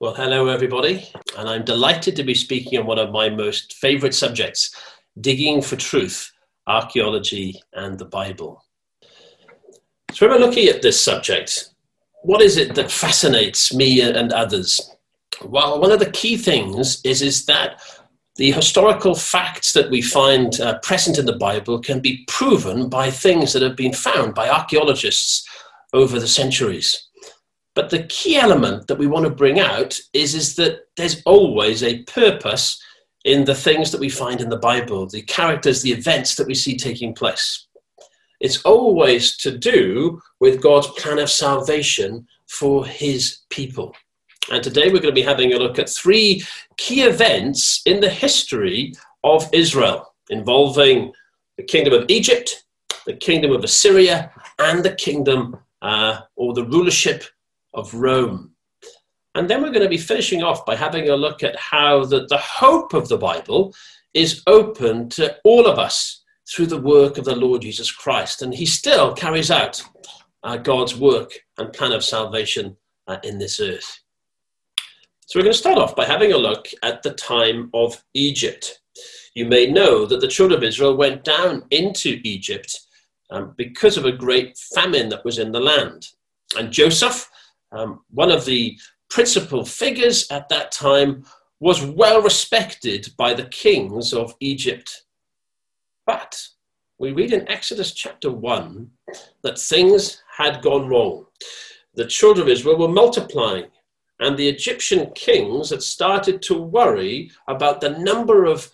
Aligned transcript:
Well, 0.00 0.14
hello, 0.14 0.48
everybody, 0.48 1.08
and 1.38 1.48
I'm 1.48 1.64
delighted 1.64 2.16
to 2.16 2.24
be 2.24 2.34
speaking 2.34 2.80
on 2.80 2.84
one 2.84 2.98
of 2.98 3.12
my 3.12 3.28
most 3.30 3.74
favorite 3.74 4.12
subjects 4.12 4.74
digging 5.20 5.62
for 5.62 5.76
truth, 5.76 6.32
archaeology, 6.66 7.62
and 7.74 7.96
the 7.96 8.04
Bible. 8.04 8.64
So, 10.12 10.26
when 10.26 10.30
we're 10.30 10.46
looking 10.46 10.66
at 10.66 10.82
this 10.82 11.00
subject, 11.00 11.70
what 12.24 12.42
is 12.42 12.56
it 12.56 12.74
that 12.74 12.90
fascinates 12.90 13.72
me 13.72 14.00
and 14.00 14.32
others? 14.32 14.80
Well, 15.44 15.80
one 15.80 15.92
of 15.92 16.00
the 16.00 16.10
key 16.10 16.38
things 16.38 17.00
is, 17.04 17.22
is 17.22 17.46
that 17.46 17.80
the 18.34 18.50
historical 18.50 19.14
facts 19.14 19.74
that 19.74 19.90
we 19.90 20.02
find 20.02 20.60
uh, 20.60 20.80
present 20.80 21.18
in 21.18 21.26
the 21.26 21.36
Bible 21.36 21.78
can 21.78 22.00
be 22.00 22.24
proven 22.26 22.88
by 22.88 23.12
things 23.12 23.52
that 23.52 23.62
have 23.62 23.76
been 23.76 23.92
found 23.92 24.34
by 24.34 24.48
archaeologists 24.48 25.48
over 25.92 26.18
the 26.18 26.26
centuries. 26.26 27.03
But 27.74 27.90
the 27.90 28.04
key 28.04 28.36
element 28.36 28.86
that 28.86 28.98
we 28.98 29.06
want 29.06 29.24
to 29.24 29.30
bring 29.30 29.58
out 29.58 29.98
is, 30.12 30.34
is 30.34 30.54
that 30.56 30.86
there's 30.96 31.22
always 31.24 31.82
a 31.82 32.02
purpose 32.04 32.80
in 33.24 33.44
the 33.44 33.54
things 33.54 33.90
that 33.90 34.00
we 34.00 34.08
find 34.08 34.40
in 34.40 34.48
the 34.48 34.58
Bible, 34.58 35.06
the 35.06 35.22
characters, 35.22 35.82
the 35.82 35.92
events 35.92 36.36
that 36.36 36.46
we 36.46 36.54
see 36.54 36.76
taking 36.76 37.14
place. 37.14 37.66
It's 38.40 38.62
always 38.62 39.36
to 39.38 39.56
do 39.56 40.20
with 40.40 40.62
God's 40.62 40.88
plan 40.88 41.18
of 41.18 41.30
salvation 41.30 42.26
for 42.46 42.86
his 42.86 43.40
people. 43.50 43.94
And 44.52 44.62
today 44.62 44.88
we're 44.88 45.00
going 45.00 45.04
to 45.04 45.12
be 45.12 45.22
having 45.22 45.54
a 45.54 45.58
look 45.58 45.78
at 45.78 45.88
three 45.88 46.44
key 46.76 47.02
events 47.02 47.80
in 47.86 48.00
the 48.00 48.10
history 48.10 48.92
of 49.22 49.48
Israel 49.52 50.14
involving 50.28 51.12
the 51.56 51.62
kingdom 51.62 51.94
of 51.94 52.04
Egypt, 52.08 52.64
the 53.06 53.14
kingdom 53.14 53.52
of 53.52 53.64
Assyria, 53.64 54.30
and 54.58 54.84
the 54.84 54.94
kingdom 54.94 55.56
uh, 55.80 56.20
or 56.36 56.52
the 56.52 56.64
rulership 56.64 57.24
of 57.74 57.92
Rome. 57.94 58.52
And 59.34 59.50
then 59.50 59.62
we're 59.62 59.72
going 59.72 59.82
to 59.82 59.88
be 59.88 59.98
finishing 59.98 60.42
off 60.42 60.64
by 60.64 60.76
having 60.76 61.08
a 61.08 61.16
look 61.16 61.42
at 61.42 61.56
how 61.56 62.04
the, 62.04 62.26
the 62.28 62.38
hope 62.38 62.94
of 62.94 63.08
the 63.08 63.18
Bible 63.18 63.74
is 64.14 64.42
open 64.46 65.08
to 65.10 65.36
all 65.44 65.66
of 65.66 65.78
us 65.78 66.22
through 66.48 66.66
the 66.66 66.80
work 66.80 67.18
of 67.18 67.24
the 67.24 67.34
Lord 67.34 67.62
Jesus 67.62 67.90
Christ. 67.90 68.42
And 68.42 68.54
he 68.54 68.66
still 68.66 69.12
carries 69.12 69.50
out 69.50 69.82
uh, 70.44 70.56
God's 70.56 70.96
work 70.96 71.32
and 71.58 71.72
plan 71.72 71.92
of 71.92 72.04
salvation 72.04 72.76
uh, 73.08 73.16
in 73.24 73.38
this 73.38 73.60
earth. 73.60 74.00
So 75.26 75.38
we're 75.38 75.44
going 75.44 75.54
to 75.54 75.58
start 75.58 75.78
off 75.78 75.96
by 75.96 76.04
having 76.04 76.32
a 76.32 76.38
look 76.38 76.68
at 76.82 77.02
the 77.02 77.14
time 77.14 77.70
of 77.74 78.04
Egypt. 78.12 78.80
You 79.34 79.46
may 79.46 79.66
know 79.66 80.06
that 80.06 80.20
the 80.20 80.28
children 80.28 80.56
of 80.56 80.62
Israel 80.62 80.96
went 80.96 81.24
down 81.24 81.64
into 81.70 82.20
Egypt 82.24 82.78
um, 83.30 83.54
because 83.56 83.96
of 83.96 84.04
a 84.04 84.12
great 84.12 84.56
famine 84.74 85.08
that 85.08 85.24
was 85.24 85.38
in 85.38 85.50
the 85.50 85.60
land. 85.60 86.06
And 86.56 86.70
Joseph 86.70 87.28
um, 87.74 88.00
one 88.10 88.30
of 88.30 88.44
the 88.44 88.78
principal 89.10 89.64
figures 89.64 90.30
at 90.30 90.48
that 90.48 90.72
time, 90.72 91.24
was 91.60 91.84
well 91.84 92.20
respected 92.20 93.08
by 93.16 93.32
the 93.32 93.46
kings 93.46 94.12
of 94.12 94.34
Egypt. 94.40 95.04
But 96.06 96.48
we 96.98 97.12
read 97.12 97.32
in 97.32 97.48
Exodus 97.48 97.92
chapter 97.92 98.30
1 98.30 98.90
that 99.42 99.58
things 99.58 100.22
had 100.36 100.62
gone 100.62 100.88
wrong. 100.88 101.26
The 101.94 102.06
children 102.06 102.46
of 102.46 102.52
Israel 102.52 102.78
were 102.78 102.88
multiplying, 102.88 103.66
and 104.20 104.36
the 104.36 104.48
Egyptian 104.48 105.10
kings 105.14 105.70
had 105.70 105.82
started 105.82 106.42
to 106.42 106.60
worry 106.60 107.30
about 107.48 107.80
the 107.80 107.98
number 107.98 108.44
of 108.44 108.70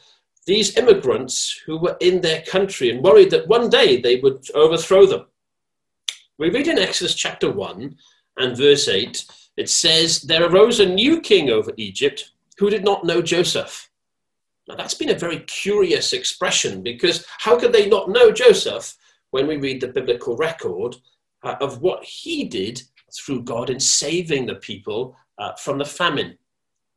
these 0.47 0.77
immigrants 0.77 1.61
who 1.67 1.79
were 1.79 1.97
in 2.01 2.21
their 2.21 2.43
country 2.43 2.91
and 2.91 3.05
worried 3.05 3.31
that 3.31 3.47
one 3.47 3.69
day 3.69 4.01
they 4.01 4.17
would 4.17 4.45
overthrow 4.55 5.07
them. 5.07 5.27
We 6.39 6.51
read 6.51 6.69
in 6.69 6.79
Exodus 6.79 7.15
chapter 7.15 7.53
1 7.53 7.97
and 8.41 8.57
verse 8.57 8.89
8, 8.89 9.25
it 9.57 9.69
says, 9.69 10.23
There 10.23 10.45
arose 10.45 10.81
a 10.81 10.87
new 10.87 11.21
king 11.21 11.51
over 11.51 11.73
Egypt 11.77 12.33
who 12.59 12.71
did 12.71 12.85
not 12.85 13.05
know 13.05 13.23
Joseph. 13.23 13.91
Now, 14.69 14.77
that's 14.77 14.95
been 14.95 15.11
a 15.11 15.19
very 15.19 15.41
curious 15.41 16.13
expression 16.13 16.83
because 16.83 17.27
how 17.39 17.59
could 17.59 17.73
they 17.73 17.89
not 17.89 18.09
know 18.09 18.31
Joseph 18.31 18.97
when 19.31 19.47
we 19.47 19.57
read 19.57 19.81
the 19.81 19.89
biblical 19.89 20.37
record 20.37 20.97
uh, 21.43 21.57
of 21.61 21.81
what 21.81 22.05
he 22.05 22.45
did 22.45 22.83
through 23.13 23.43
God 23.43 23.71
in 23.71 23.81
saving 23.81 24.47
the 24.47 24.57
people 24.57 25.17
uh, 25.39 25.55
from 25.55 25.79
the 25.79 25.85
famine? 25.85 26.39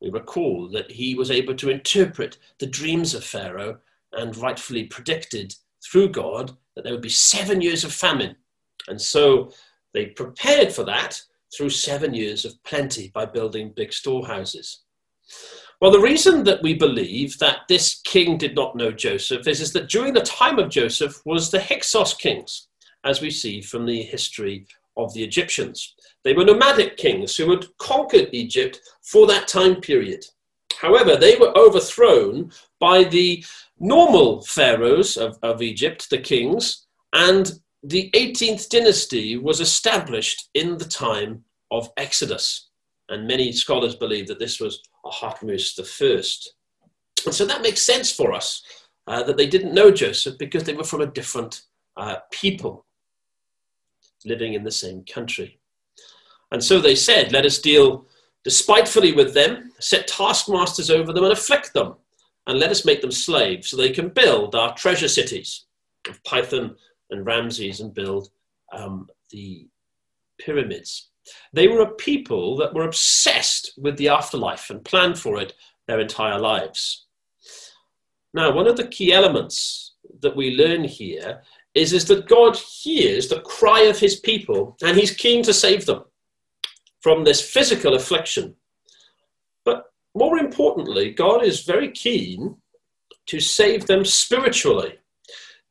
We 0.00 0.10
recall 0.10 0.68
that 0.68 0.90
he 0.90 1.14
was 1.14 1.30
able 1.30 1.54
to 1.56 1.70
interpret 1.70 2.38
the 2.58 2.66
dreams 2.66 3.14
of 3.14 3.24
Pharaoh 3.24 3.78
and 4.12 4.36
rightfully 4.36 4.84
predicted 4.84 5.54
through 5.84 6.10
God 6.10 6.56
that 6.76 6.84
there 6.84 6.92
would 6.92 7.02
be 7.02 7.08
seven 7.08 7.60
years 7.60 7.84
of 7.84 7.92
famine. 7.92 8.36
And 8.88 9.00
so 9.00 9.50
they 9.92 10.06
prepared 10.06 10.72
for 10.72 10.84
that 10.84 11.20
through 11.56 11.70
seven 11.70 12.14
years 12.14 12.44
of 12.44 12.62
plenty 12.64 13.08
by 13.08 13.24
building 13.24 13.72
big 13.74 13.92
storehouses. 13.92 14.82
Well, 15.80 15.90
the 15.90 16.00
reason 16.00 16.44
that 16.44 16.62
we 16.62 16.74
believe 16.74 17.38
that 17.38 17.60
this 17.68 18.00
king 18.04 18.38
did 18.38 18.54
not 18.54 18.76
know 18.76 18.90
Joseph 18.90 19.46
is, 19.46 19.60
is 19.60 19.72
that 19.72 19.88
during 19.88 20.14
the 20.14 20.20
time 20.20 20.58
of 20.58 20.70
Joseph 20.70 21.20
was 21.24 21.50
the 21.50 21.60
Hyksos 21.60 22.14
kings, 22.14 22.68
as 23.04 23.20
we 23.20 23.30
see 23.30 23.60
from 23.60 23.84
the 23.84 24.02
history 24.02 24.66
of 24.96 25.12
the 25.12 25.22
Egyptians. 25.22 25.94
They 26.22 26.32
were 26.32 26.44
nomadic 26.44 26.96
kings 26.96 27.36
who 27.36 27.50
had 27.50 27.66
conquered 27.78 28.28
Egypt 28.32 28.80
for 29.02 29.26
that 29.26 29.48
time 29.48 29.80
period. 29.80 30.24
However, 30.80 31.16
they 31.16 31.36
were 31.36 31.56
overthrown 31.56 32.52
by 32.78 33.04
the 33.04 33.44
normal 33.78 34.42
pharaohs 34.42 35.16
of, 35.16 35.38
of 35.42 35.62
Egypt, 35.62 36.08
the 36.10 36.18
kings, 36.18 36.86
and 37.12 37.60
the 37.84 38.10
18th 38.14 38.70
dynasty 38.70 39.36
was 39.36 39.60
established 39.60 40.48
in 40.54 40.78
the 40.78 40.86
time 40.86 41.44
of 41.70 41.90
Exodus. 41.98 42.70
And 43.10 43.26
many 43.26 43.52
scholars 43.52 43.94
believe 43.94 44.26
that 44.28 44.38
this 44.38 44.58
was 44.58 44.80
Ahasuerus 45.04 45.78
I. 45.78 46.22
And 47.26 47.34
so 47.34 47.44
that 47.44 47.60
makes 47.60 47.82
sense 47.82 48.10
for 48.10 48.32
us 48.32 48.62
uh, 49.06 49.22
that 49.24 49.36
they 49.36 49.46
didn't 49.46 49.74
know 49.74 49.90
Joseph 49.90 50.38
because 50.38 50.64
they 50.64 50.72
were 50.72 50.84
from 50.84 51.02
a 51.02 51.06
different 51.06 51.62
uh, 51.98 52.16
people 52.30 52.86
living 54.24 54.54
in 54.54 54.64
the 54.64 54.72
same 54.72 55.04
country. 55.04 55.60
And 56.50 56.64
so 56.64 56.80
they 56.80 56.94
said, 56.94 57.32
Let 57.32 57.44
us 57.44 57.58
deal 57.58 58.06
despitefully 58.44 59.12
with 59.12 59.34
them, 59.34 59.72
set 59.78 60.06
taskmasters 60.06 60.90
over 60.90 61.12
them, 61.12 61.24
and 61.24 61.32
afflict 61.32 61.74
them, 61.74 61.94
and 62.46 62.58
let 62.58 62.70
us 62.70 62.84
make 62.84 63.02
them 63.02 63.12
slaves 63.12 63.68
so 63.68 63.76
they 63.76 63.90
can 63.90 64.08
build 64.08 64.54
our 64.54 64.74
treasure 64.74 65.08
cities 65.08 65.66
of 66.08 66.22
Pithom 66.24 66.76
and 67.14 67.24
Ramses 67.24 67.80
and 67.80 67.94
build 67.94 68.28
um, 68.72 69.08
the 69.30 69.66
pyramids. 70.38 71.08
They 71.52 71.68
were 71.68 71.80
a 71.80 71.94
people 71.94 72.56
that 72.58 72.74
were 72.74 72.84
obsessed 72.84 73.72
with 73.78 73.96
the 73.96 74.08
afterlife 74.08 74.68
and 74.70 74.84
planned 74.84 75.18
for 75.18 75.40
it 75.40 75.54
their 75.86 76.00
entire 76.00 76.38
lives. 76.38 77.06
Now, 78.34 78.52
one 78.52 78.66
of 78.66 78.76
the 78.76 78.88
key 78.88 79.12
elements 79.12 79.94
that 80.20 80.36
we 80.36 80.56
learn 80.56 80.84
here 80.84 81.42
is, 81.74 81.92
is 81.92 82.04
that 82.06 82.28
God 82.28 82.56
hears 82.56 83.28
the 83.28 83.40
cry 83.40 83.82
of 83.82 83.98
his 83.98 84.16
people 84.20 84.76
and 84.82 84.96
he's 84.96 85.12
keen 85.12 85.42
to 85.44 85.54
save 85.54 85.86
them 85.86 86.04
from 87.00 87.24
this 87.24 87.40
physical 87.40 87.94
affliction. 87.94 88.54
But 89.64 89.84
more 90.14 90.38
importantly, 90.38 91.10
God 91.10 91.44
is 91.44 91.62
very 91.62 91.90
keen 91.90 92.56
to 93.26 93.40
save 93.40 93.86
them 93.86 94.04
spiritually. 94.04 94.98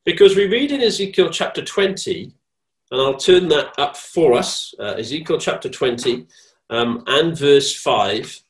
Because 0.04 0.36
we 0.36 0.46
read 0.46 0.70
in 0.70 0.82
Ezekiel 0.82 1.30
chapter 1.30 1.64
20, 1.64 2.30
and 2.90 3.00
I'll 3.00 3.16
turn 3.16 3.48
that 3.48 3.78
up 3.78 3.96
for 3.96 4.34
us, 4.34 4.74
uh, 4.78 4.94
Ezekiel 4.98 5.38
chapter 5.38 5.70
20 5.70 6.26
um, 6.68 7.02
and 7.06 7.36
verse 7.36 7.74
5, 7.74 8.40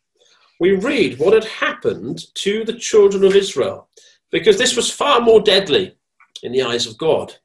we 0.59 0.73
read 0.73 1.19
what 1.19 1.33
had 1.33 1.45
happened 1.45 2.25
to 2.35 2.65
the 2.65 2.73
children 2.73 3.25
of 3.25 3.37
Israel, 3.37 3.89
because 4.33 4.59
this 4.59 4.75
was 4.75 4.91
far 4.91 5.21
more 5.21 5.41
deadly 5.41 5.97
in 6.43 6.51
the 6.51 6.63
eyes 6.63 6.87
of 6.87 6.99
God. 6.99 7.37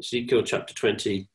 Ezekiel 0.00 0.42
chapter 0.42 0.72
20 0.72 1.28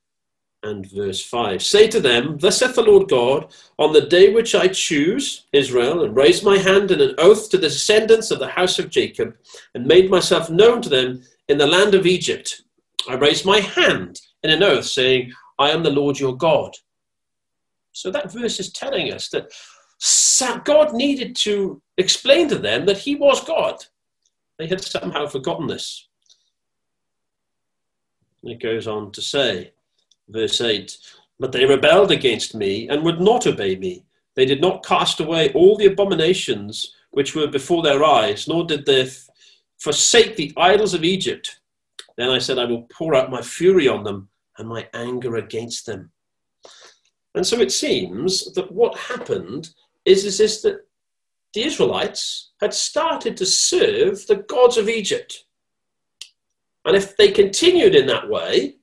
and 0.64 0.90
verse 0.92 1.24
5. 1.24 1.62
Say 1.64 1.88
to 1.88 2.00
them, 2.00 2.38
Thus 2.38 2.58
saith 2.58 2.76
the 2.76 2.82
Lord 2.82 3.10
God, 3.10 3.54
on 3.78 3.94
the 3.94 4.02
day 4.02 4.34
which 4.34 4.56
I 4.56 4.68
choose 4.68 5.46
Israel, 5.54 6.04
and 6.04 6.16
raise 6.16 6.44
my 6.44 6.58
hand 6.58 6.92
in 6.92 7.00
an 7.00 7.16
oath 7.18 7.50
to 7.52 7.58
the 7.58 7.70
descendants 7.70 8.32
of 8.32 8.40
the 8.40 8.48
house 8.48 8.80
of 8.80 8.90
Jacob, 8.90 9.36
and 9.76 9.86
made 9.86 10.10
myself 10.10 10.50
known 10.50 10.82
to 10.82 10.90
them 10.90 11.24
in 11.48 11.58
the 11.58 11.68
land 11.68 11.94
of 11.94 12.06
Egypt, 12.06 12.64
I 13.08 13.14
raise 13.16 13.46
my 13.46 13.60
hand 13.60 14.20
in 14.44 14.50
an 14.50 14.64
oath, 14.64 14.86
saying, 14.86 15.32
I 15.60 15.72
am 15.72 15.84
the 15.84 15.90
Lord 15.90 16.20
your 16.20 16.36
God. 16.36 16.72
So 17.94 18.12
that 18.12 18.32
verse 18.32 18.60
is 18.60 18.72
telling 18.72 19.14
us 19.14 19.30
that 19.30 19.52
God 20.66 20.94
needed 20.94 21.36
to 21.38 21.82
explain 21.98 22.50
to 22.50 22.58
them 22.58 22.86
that 22.86 22.98
He 22.98 23.16
was 23.16 23.44
God. 23.44 23.84
They 24.60 24.68
had 24.68 24.84
somehow 24.84 25.28
forgotten 25.28 25.68
this. 25.68 26.08
It 28.44 28.62
goes 28.62 28.88
on 28.88 29.12
to 29.14 29.22
say, 29.22 29.72
Verse 30.30 30.62
8 30.62 30.98
But 31.40 31.52
they 31.52 31.66
rebelled 31.66 32.12
against 32.12 32.56
me 32.56 32.88
and 32.90 33.04
would 33.04 33.22
not 33.22 33.48
obey 33.48 33.76
me. 33.76 34.04
They 34.36 34.46
did 34.46 34.62
not 34.62 34.86
cast 34.86 35.20
away 35.20 35.52
all 35.54 35.78
the 35.78 35.88
abominations 35.88 36.94
which 37.12 37.36
were 37.36 37.48
before 37.48 37.82
their 37.82 38.04
eyes, 38.04 38.48
nor 38.48 38.66
did 38.66 38.86
they 38.86 39.10
forsake 39.80 40.36
the 40.36 40.54
idols 40.58 40.94
of 40.94 41.04
Egypt. 41.04 41.60
Then 42.18 42.30
I 42.30 42.40
said, 42.40 42.60
I 42.60 42.66
will 42.66 42.84
pour 42.84 43.16
out 43.16 43.32
my 43.32 43.42
fury 43.42 43.88
on 43.88 44.04
them 44.04 44.30
and 44.58 44.68
my 44.68 44.88
anger 44.94 45.38
against 45.38 45.86
them. 45.86 46.12
And 47.36 47.46
so 47.46 47.60
it 47.60 47.72
seems 47.72 48.52
that 48.54 48.72
what 48.72 48.98
happened 48.98 49.70
is, 50.06 50.26
is, 50.26 50.40
is 50.40 50.62
that 50.64 50.88
the 51.54 51.64
Israelites 51.64 52.52
had 52.60 52.74
started 52.74 53.38
to 53.38 53.46
serve 53.46 54.26
the 54.26 54.44
gods 54.48 54.78
of 54.78 54.90
Egypt. 54.90 55.46
And 56.86 56.96
if 56.96 57.16
they 57.18 57.32
continued 57.32 57.96
in 57.96 58.08
that 58.08 58.30
way, 58.30 58.76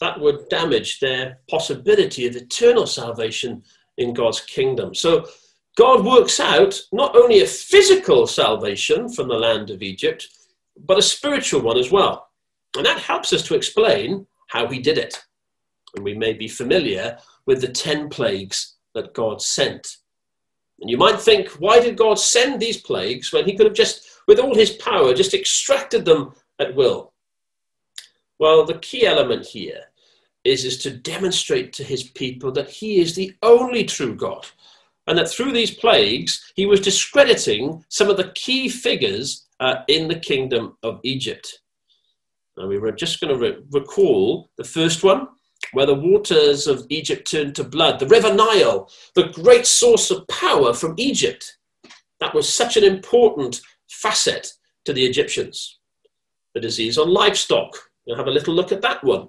that 0.00 0.20
would 0.20 0.48
damage 0.48 1.00
their 1.00 1.38
possibility 1.48 2.26
of 2.26 2.36
eternal 2.36 2.86
salvation 2.86 3.62
in 3.96 4.12
God's 4.12 4.40
kingdom. 4.40 4.94
So 4.94 5.26
God 5.76 6.04
works 6.04 6.40
out 6.40 6.78
not 6.92 7.16
only 7.16 7.40
a 7.40 7.46
physical 7.46 8.26
salvation 8.26 9.08
from 9.08 9.28
the 9.28 9.34
land 9.34 9.70
of 9.70 9.82
Egypt, 9.82 10.26
but 10.84 10.98
a 10.98 11.02
spiritual 11.02 11.62
one 11.62 11.78
as 11.78 11.90
well. 11.90 12.28
And 12.76 12.84
that 12.84 12.98
helps 12.98 13.32
us 13.32 13.42
to 13.44 13.54
explain 13.54 14.26
how 14.48 14.66
he 14.68 14.78
did 14.80 14.98
it. 14.98 15.22
And 15.94 16.04
we 16.04 16.14
may 16.14 16.34
be 16.34 16.48
familiar 16.48 17.18
with 17.46 17.60
the 17.60 17.68
10 17.68 18.10
plagues 18.10 18.74
that 18.94 19.14
God 19.14 19.40
sent. 19.40 19.96
And 20.80 20.90
you 20.90 20.98
might 20.98 21.20
think, 21.20 21.48
why 21.52 21.80
did 21.80 21.96
God 21.96 22.18
send 22.18 22.60
these 22.60 22.80
plagues 22.80 23.32
when 23.32 23.46
he 23.46 23.56
could 23.56 23.66
have 23.66 23.74
just, 23.74 24.20
with 24.28 24.38
all 24.38 24.54
his 24.54 24.72
power, 24.72 25.14
just 25.14 25.32
extracted 25.32 26.04
them 26.04 26.34
at 26.58 26.74
will? 26.74 27.12
Well, 28.38 28.64
the 28.64 28.78
key 28.78 29.06
element 29.06 29.46
here 29.46 29.84
is, 30.44 30.64
is 30.64 30.78
to 30.78 30.90
demonstrate 30.90 31.72
to 31.74 31.84
his 31.84 32.04
people 32.04 32.52
that 32.52 32.70
he 32.70 33.00
is 33.00 33.14
the 33.14 33.34
only 33.42 33.84
true 33.84 34.14
God. 34.14 34.46
And 35.06 35.18
that 35.18 35.28
through 35.28 35.52
these 35.52 35.74
plagues, 35.74 36.52
he 36.56 36.66
was 36.66 36.80
discrediting 36.80 37.84
some 37.88 38.10
of 38.10 38.16
the 38.16 38.32
key 38.34 38.68
figures 38.68 39.46
uh, 39.60 39.76
in 39.88 40.08
the 40.08 40.18
kingdom 40.18 40.76
of 40.82 41.00
Egypt. 41.04 41.60
Now, 42.56 42.66
we 42.66 42.78
were 42.78 42.92
just 42.92 43.20
going 43.20 43.32
to 43.32 43.40
re- 43.40 43.62
recall 43.70 44.50
the 44.56 44.64
first 44.64 45.04
one, 45.04 45.28
where 45.72 45.86
the 45.86 45.94
waters 45.94 46.66
of 46.66 46.86
Egypt 46.90 47.30
turned 47.30 47.54
to 47.56 47.64
blood, 47.64 47.98
the 47.98 48.06
river 48.06 48.32
Nile, 48.32 48.90
the 49.14 49.28
great 49.28 49.66
source 49.66 50.10
of 50.10 50.26
power 50.28 50.72
from 50.72 50.94
Egypt. 50.96 51.56
That 52.20 52.34
was 52.34 52.52
such 52.52 52.76
an 52.76 52.84
important 52.84 53.60
facet 53.88 54.52
to 54.84 54.92
the 54.92 55.04
Egyptians. 55.04 55.78
The 56.54 56.60
disease 56.60 56.98
on 56.98 57.10
livestock. 57.10 57.85
We'll 58.06 58.16
have 58.16 58.28
a 58.28 58.30
little 58.30 58.54
look 58.54 58.72
at 58.72 58.82
that 58.82 59.02
one. 59.02 59.28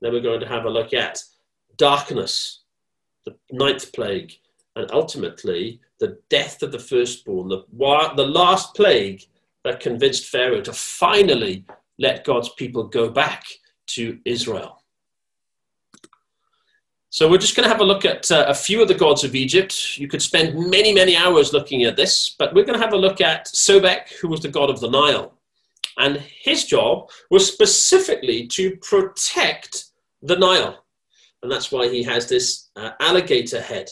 Then 0.00 0.12
we're 0.12 0.20
going 0.20 0.40
to 0.40 0.48
have 0.48 0.64
a 0.64 0.70
look 0.70 0.94
at 0.94 1.22
darkness, 1.76 2.60
the 3.24 3.36
ninth 3.50 3.92
plague, 3.92 4.32
and 4.74 4.90
ultimately 4.90 5.80
the 6.00 6.18
death 6.28 6.62
of 6.62 6.72
the 6.72 6.78
firstborn, 6.78 7.48
the, 7.48 7.64
the 8.16 8.26
last 8.26 8.74
plague 8.74 9.22
that 9.64 9.80
convinced 9.80 10.26
Pharaoh 10.26 10.60
to 10.62 10.72
finally 10.72 11.64
let 11.98 12.24
God's 12.24 12.48
people 12.50 12.84
go 12.84 13.10
back 13.10 13.44
to 13.88 14.18
Israel. 14.24 14.82
So 17.10 17.30
we're 17.30 17.38
just 17.38 17.54
going 17.54 17.64
to 17.64 17.72
have 17.72 17.82
a 17.82 17.84
look 17.84 18.06
at 18.06 18.32
uh, 18.32 18.46
a 18.48 18.54
few 18.54 18.80
of 18.80 18.88
the 18.88 18.94
gods 18.94 19.22
of 19.22 19.34
Egypt. 19.34 19.98
You 19.98 20.08
could 20.08 20.22
spend 20.22 20.70
many, 20.70 20.94
many 20.94 21.14
hours 21.14 21.52
looking 21.52 21.84
at 21.84 21.94
this, 21.94 22.34
but 22.38 22.54
we're 22.54 22.64
going 22.64 22.78
to 22.78 22.84
have 22.84 22.94
a 22.94 22.98
look 22.98 23.20
at 23.20 23.46
Sobek, 23.46 24.08
who 24.20 24.28
was 24.28 24.40
the 24.40 24.48
god 24.48 24.70
of 24.70 24.80
the 24.80 24.88
Nile. 24.88 25.34
And 26.02 26.16
his 26.16 26.64
job 26.64 27.10
was 27.30 27.46
specifically 27.46 28.48
to 28.48 28.76
protect 28.78 29.84
the 30.20 30.34
Nile. 30.34 30.84
And 31.40 31.50
that's 31.50 31.70
why 31.70 31.88
he 31.88 32.02
has 32.02 32.28
this 32.28 32.70
uh, 32.74 32.90
alligator 32.98 33.60
head 33.60 33.88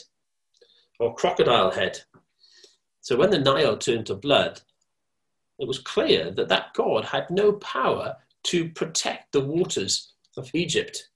or 0.99 1.15
crocodile 1.15 1.71
head. 1.71 2.01
So 3.01 3.17
when 3.17 3.31
the 3.31 3.39
Nile 3.39 3.79
turned 3.79 4.07
to 4.07 4.17
blood, 4.17 4.61
it 5.61 5.69
was 5.69 5.79
clear 5.79 6.33
that 6.33 6.49
that 6.49 6.75
god 6.75 7.05
had 7.05 7.31
no 7.31 7.53
power 7.53 8.17
to 8.43 8.69
protect 8.71 9.31
the 9.31 9.45
waters 9.45 10.13
of 10.37 10.51
Egypt. 10.53 11.11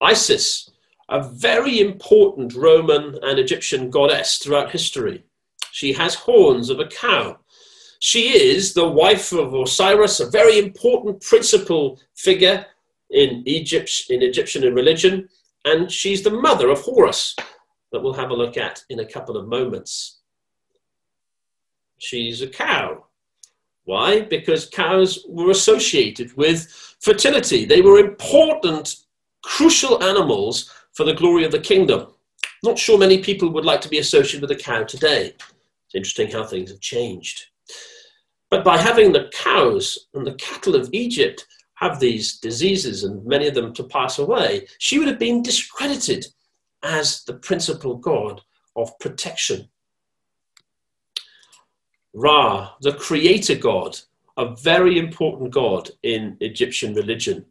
Isis, 0.00 0.70
a 1.08 1.20
very 1.20 1.80
important 1.80 2.54
Roman 2.54 3.18
and 3.24 3.40
Egyptian 3.40 3.90
goddess 3.90 4.38
throughout 4.38 4.70
history. 4.70 5.24
She 5.72 5.94
has 5.94 6.14
horns 6.14 6.70
of 6.70 6.78
a 6.78 6.86
cow. 6.86 7.38
She 8.00 8.38
is 8.38 8.74
the 8.74 8.88
wife 8.88 9.32
of 9.32 9.54
Osiris, 9.54 10.20
a 10.20 10.30
very 10.30 10.58
important 10.58 11.20
principal 11.20 11.98
figure 12.14 12.64
in 13.10 13.42
Egypt, 13.46 14.04
in 14.10 14.22
Egyptian 14.22 14.72
religion, 14.72 15.28
and 15.64 15.90
she's 15.90 16.22
the 16.22 16.30
mother 16.30 16.70
of 16.70 16.80
Horus, 16.80 17.34
that 17.90 18.00
we'll 18.00 18.12
have 18.12 18.30
a 18.30 18.36
look 18.36 18.56
at 18.56 18.84
in 18.88 19.00
a 19.00 19.06
couple 19.06 19.36
of 19.36 19.48
moments. 19.48 20.18
She's 21.98 22.42
a 22.42 22.46
cow. 22.48 23.06
Why? 23.84 24.20
Because 24.20 24.68
cows 24.68 25.24
were 25.28 25.50
associated 25.50 26.36
with 26.36 26.68
fertility. 27.00 27.64
They 27.64 27.80
were 27.80 27.98
important 27.98 28.96
crucial 29.42 30.02
animals 30.04 30.72
for 30.92 31.04
the 31.04 31.14
glory 31.14 31.44
of 31.44 31.52
the 31.52 31.58
kingdom. 31.58 32.12
Not 32.62 32.78
sure 32.78 32.98
many 32.98 33.22
people 33.22 33.50
would 33.50 33.64
like 33.64 33.80
to 33.80 33.88
be 33.88 33.98
associated 33.98 34.42
with 34.42 34.50
a 34.50 34.62
cow 34.62 34.84
today. 34.84 35.34
It's 35.86 35.94
interesting 35.94 36.30
how 36.30 36.44
things 36.44 36.70
have 36.70 36.80
changed. 36.80 37.46
But 38.50 38.64
by 38.64 38.78
having 38.78 39.12
the 39.12 39.30
cows 39.32 40.08
and 40.14 40.26
the 40.26 40.34
cattle 40.34 40.74
of 40.74 40.88
Egypt 40.92 41.46
have 41.74 42.00
these 42.00 42.38
diseases 42.38 43.04
and 43.04 43.24
many 43.24 43.46
of 43.46 43.54
them 43.54 43.72
to 43.74 43.84
pass 43.84 44.18
away, 44.18 44.66
she 44.78 44.98
would 44.98 45.08
have 45.08 45.18
been 45.18 45.42
discredited 45.42 46.26
as 46.82 47.24
the 47.24 47.34
principal 47.34 47.96
god 47.96 48.40
of 48.74 48.98
protection. 48.98 49.68
Ra, 52.14 52.72
the 52.80 52.94
creator 52.94 53.54
god, 53.54 53.98
a 54.36 54.54
very 54.56 54.98
important 54.98 55.50
god 55.50 55.90
in 56.02 56.36
Egyptian 56.40 56.94
religion. 56.94 57.44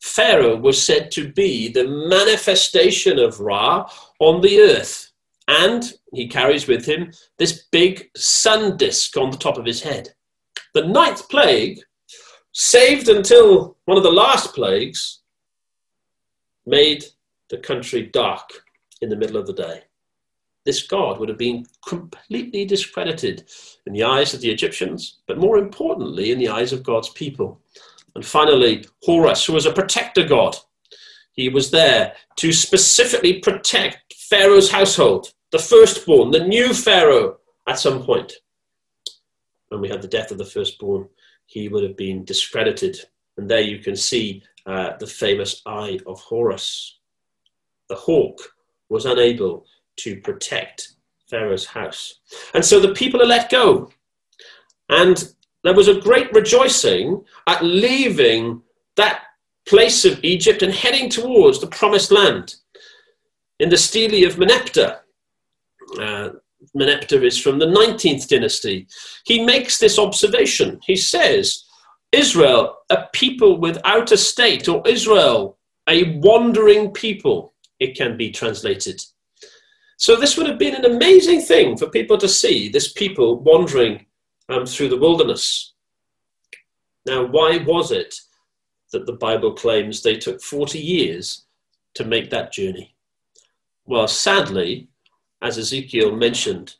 Pharaoh 0.00 0.56
was 0.56 0.80
said 0.80 1.10
to 1.10 1.32
be 1.32 1.68
the 1.68 1.86
manifestation 1.86 3.18
of 3.18 3.40
Ra 3.40 3.90
on 4.20 4.40
the 4.40 4.60
earth. 4.60 5.10
And 5.48 5.92
he 6.12 6.28
carries 6.28 6.68
with 6.68 6.84
him 6.84 7.12
this 7.38 7.64
big 7.72 8.10
sun 8.16 8.76
disk 8.76 9.16
on 9.16 9.30
the 9.30 9.36
top 9.36 9.58
of 9.58 9.64
his 9.64 9.82
head. 9.82 10.14
The 10.78 10.86
ninth 10.86 11.28
plague, 11.28 11.80
saved 12.52 13.08
until 13.08 13.76
one 13.86 13.96
of 13.96 14.04
the 14.04 14.12
last 14.12 14.54
plagues, 14.54 15.22
made 16.66 17.04
the 17.50 17.58
country 17.58 18.04
dark 18.04 18.48
in 19.02 19.08
the 19.08 19.16
middle 19.16 19.38
of 19.38 19.48
the 19.48 19.54
day. 19.54 19.82
This 20.64 20.86
god 20.86 21.18
would 21.18 21.30
have 21.30 21.36
been 21.36 21.66
completely 21.84 22.64
discredited 22.64 23.50
in 23.86 23.92
the 23.92 24.04
eyes 24.04 24.34
of 24.34 24.40
the 24.40 24.52
Egyptians, 24.52 25.18
but 25.26 25.38
more 25.38 25.58
importantly, 25.58 26.30
in 26.30 26.38
the 26.38 26.48
eyes 26.48 26.72
of 26.72 26.84
God's 26.84 27.08
people. 27.08 27.60
And 28.14 28.24
finally, 28.24 28.84
Horus, 29.02 29.44
who 29.46 29.54
was 29.54 29.66
a 29.66 29.72
protector 29.72 30.22
god. 30.22 30.58
He 31.32 31.48
was 31.48 31.72
there 31.72 32.14
to 32.36 32.52
specifically 32.52 33.40
protect 33.40 34.14
Pharaoh's 34.14 34.70
household, 34.70 35.32
the 35.50 35.58
firstborn, 35.58 36.30
the 36.30 36.46
new 36.46 36.72
Pharaoh 36.72 37.38
at 37.66 37.80
some 37.80 38.04
point. 38.04 38.34
When 39.68 39.80
we 39.80 39.88
had 39.88 40.02
the 40.02 40.08
death 40.08 40.30
of 40.30 40.38
the 40.38 40.44
firstborn, 40.44 41.08
he 41.46 41.68
would 41.68 41.82
have 41.82 41.96
been 41.96 42.24
discredited. 42.24 42.98
And 43.36 43.50
there 43.50 43.60
you 43.60 43.78
can 43.78 43.96
see 43.96 44.42
uh, 44.66 44.96
the 44.98 45.06
famous 45.06 45.62
eye 45.66 45.98
of 46.06 46.20
Horus. 46.20 46.98
The 47.88 47.94
hawk 47.94 48.38
was 48.88 49.06
unable 49.06 49.66
to 49.96 50.20
protect 50.20 50.94
Pharaoh's 51.28 51.66
house. 51.66 52.20
And 52.54 52.64
so 52.64 52.80
the 52.80 52.94
people 52.94 53.22
are 53.22 53.26
let 53.26 53.50
go. 53.50 53.90
And 54.88 55.32
there 55.64 55.74
was 55.74 55.88
a 55.88 56.00
great 56.00 56.32
rejoicing 56.32 57.24
at 57.46 57.62
leaving 57.62 58.62
that 58.96 59.22
place 59.66 60.04
of 60.04 60.22
Egypt 60.24 60.62
and 60.62 60.72
heading 60.72 61.10
towards 61.10 61.60
the 61.60 61.66
promised 61.66 62.10
land. 62.10 62.56
In 63.60 63.68
the 63.68 63.76
stele 63.76 64.26
of 64.26 64.36
Merneptah, 64.36 65.00
uh, 66.00 66.30
Merneptah 66.76 67.22
is 67.24 67.38
from 67.38 67.58
the 67.58 67.66
19th 67.66 68.28
dynasty, 68.28 68.86
he 69.24 69.44
makes 69.44 69.78
this 69.78 69.98
observation. 69.98 70.80
He 70.84 70.96
says, 70.96 71.64
Israel, 72.12 72.78
a 72.90 73.06
people 73.12 73.58
without 73.58 74.12
a 74.12 74.16
state, 74.16 74.68
or 74.68 74.86
Israel, 74.86 75.58
a 75.88 76.18
wandering 76.18 76.92
people, 76.92 77.54
it 77.80 77.96
can 77.96 78.16
be 78.16 78.30
translated. 78.30 79.00
So, 79.96 80.16
this 80.16 80.36
would 80.36 80.46
have 80.46 80.58
been 80.58 80.74
an 80.74 80.84
amazing 80.84 81.42
thing 81.42 81.76
for 81.76 81.90
people 81.90 82.18
to 82.18 82.28
see 82.28 82.68
this 82.68 82.92
people 82.92 83.40
wandering 83.40 84.06
um, 84.48 84.64
through 84.64 84.88
the 84.88 84.96
wilderness. 84.96 85.74
Now, 87.04 87.26
why 87.26 87.58
was 87.58 87.90
it 87.90 88.14
that 88.92 89.06
the 89.06 89.14
Bible 89.14 89.52
claims 89.52 90.02
they 90.02 90.16
took 90.16 90.40
40 90.40 90.78
years 90.78 91.46
to 91.94 92.04
make 92.04 92.30
that 92.30 92.52
journey? 92.52 92.94
Well, 93.86 94.06
sadly, 94.06 94.88
as 95.42 95.58
Ezekiel 95.58 96.14
mentioned, 96.14 96.74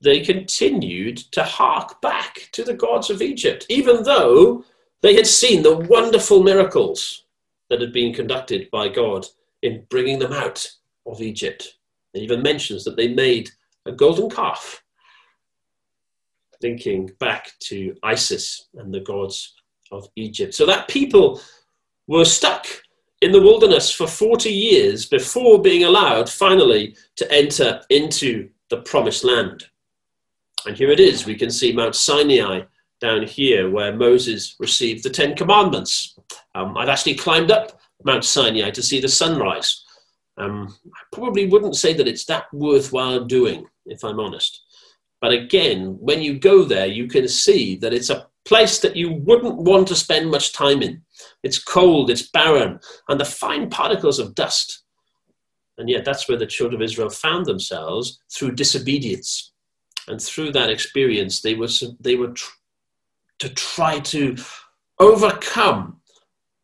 they 0.00 0.20
continued 0.20 1.18
to 1.32 1.44
hark 1.44 2.00
back 2.00 2.48
to 2.52 2.64
the 2.64 2.74
gods 2.74 3.08
of 3.08 3.22
Egypt, 3.22 3.66
even 3.68 4.02
though 4.02 4.64
they 5.00 5.14
had 5.14 5.26
seen 5.26 5.62
the 5.62 5.76
wonderful 5.76 6.42
miracles 6.42 7.24
that 7.70 7.80
had 7.80 7.92
been 7.92 8.12
conducted 8.12 8.70
by 8.70 8.88
God 8.88 9.26
in 9.62 9.86
bringing 9.90 10.18
them 10.18 10.32
out 10.32 10.68
of 11.06 11.20
Egypt. 11.20 11.76
It 12.14 12.22
even 12.22 12.42
mentions 12.42 12.84
that 12.84 12.96
they 12.96 13.08
made 13.08 13.50
a 13.86 13.92
golden 13.92 14.28
calf 14.28 14.82
linking 16.62 17.10
back 17.18 17.52
to 17.60 17.94
Isis 18.02 18.68
and 18.74 18.92
the 18.92 19.00
gods 19.00 19.54
of 19.90 20.08
Egypt. 20.16 20.54
So 20.54 20.66
that 20.66 20.88
people 20.88 21.40
were 22.06 22.24
stuck 22.24 22.66
in 23.22 23.30
the 23.30 23.40
wilderness 23.40 23.88
for 23.92 24.08
40 24.08 24.50
years 24.50 25.06
before 25.06 25.62
being 25.62 25.84
allowed 25.84 26.28
finally 26.28 26.96
to 27.14 27.32
enter 27.32 27.80
into 27.88 28.50
the 28.68 28.78
promised 28.78 29.22
land. 29.22 29.64
And 30.66 30.76
here 30.76 30.90
it 30.90 30.98
is. 30.98 31.24
We 31.24 31.36
can 31.36 31.50
see 31.50 31.72
Mount 31.72 31.94
Sinai 31.94 32.62
down 33.00 33.22
here 33.22 33.70
where 33.70 33.94
Moses 33.94 34.56
received 34.58 35.04
the 35.04 35.10
Ten 35.10 35.36
Commandments. 35.36 36.18
Um, 36.56 36.76
I've 36.76 36.88
actually 36.88 37.14
climbed 37.14 37.52
up 37.52 37.80
Mount 38.04 38.24
Sinai 38.24 38.70
to 38.70 38.82
see 38.82 39.00
the 39.00 39.08
sunrise. 39.08 39.84
Um, 40.36 40.76
I 40.86 41.00
probably 41.12 41.46
wouldn't 41.46 41.76
say 41.76 41.94
that 41.94 42.08
it's 42.08 42.24
that 42.24 42.52
worthwhile 42.52 43.24
doing, 43.24 43.66
if 43.86 44.02
I'm 44.02 44.18
honest. 44.18 44.62
But 45.20 45.30
again, 45.30 45.96
when 46.00 46.22
you 46.22 46.40
go 46.40 46.64
there, 46.64 46.86
you 46.86 47.06
can 47.06 47.28
see 47.28 47.76
that 47.76 47.92
it's 47.92 48.10
a 48.10 48.26
place 48.44 48.80
that 48.80 48.96
you 48.96 49.12
wouldn't 49.12 49.56
want 49.56 49.88
to 49.88 49.94
spend 49.94 50.30
much 50.30 50.52
time 50.52 50.82
in. 50.82 51.02
It's 51.42 51.62
cold, 51.62 52.10
it's 52.10 52.28
barren, 52.30 52.80
and 53.08 53.20
the 53.20 53.24
fine 53.24 53.70
particles 53.70 54.18
of 54.18 54.34
dust. 54.34 54.82
And 55.78 55.88
yet, 55.88 56.04
that's 56.04 56.28
where 56.28 56.38
the 56.38 56.46
children 56.46 56.80
of 56.80 56.84
Israel 56.84 57.10
found 57.10 57.46
themselves 57.46 58.20
through 58.32 58.52
disobedience. 58.52 59.52
And 60.08 60.20
through 60.20 60.52
that 60.52 60.70
experience, 60.70 61.40
they 61.40 61.54
were, 61.54 61.68
they 62.00 62.16
were 62.16 62.32
tr- 62.32 62.50
to 63.38 63.48
try 63.48 64.00
to 64.00 64.36
overcome 64.98 66.00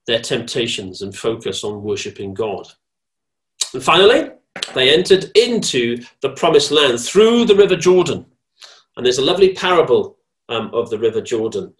their 0.07 0.21
temptations 0.21 1.03
and 1.03 1.15
focus 1.15 1.65
on 1.65 1.83
worshipping 1.83 2.35
God. 2.35 2.67
And 3.73 3.83
finally, 3.83 4.31
they 4.75 4.93
entered 4.93 5.31
into 5.37 6.03
the 6.21 6.31
promised 6.31 6.71
land 6.71 7.01
through 7.01 7.45
the 7.45 7.55
River 7.55 7.77
Jordan. 7.77 8.27
And 8.97 9.05
there's 9.05 9.19
a 9.19 9.25
lovely 9.25 9.55
parable 9.55 10.18
um, 10.49 10.71
of 10.73 10.90
the 10.90 10.99
River 10.99 11.21
Jordan, 11.21 11.75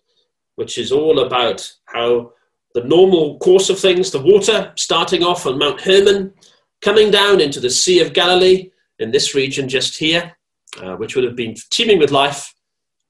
which 0.57 0.79
is 0.79 0.93
all 0.93 1.21
about 1.21 1.71
how 1.87 2.33
the 2.75 2.85
normal 2.85 3.39
course 3.39 3.71
of 3.71 3.79
things, 3.79 4.11
the 4.11 4.21
water 4.21 4.73
starting 4.77 5.23
off 5.23 5.47
on 5.47 5.59
Mount 5.59 5.81
Hermon, 5.81 6.33
coming 6.81 7.11
down 7.11 7.41
into 7.41 7.61
the 7.61 7.71
Sea 7.71 8.01
of 8.01 8.13
Galilee 8.13 8.71
in 8.99 9.11
this 9.11 9.35
region 9.35 9.69
just 9.69 9.99
here, 9.99 10.37
uh, 10.83 10.97
which 10.97 11.15
would 11.15 11.25
have 11.25 11.37
been 11.37 11.55
teeming 11.71 11.99
with 11.99 12.11
life, 12.11 12.55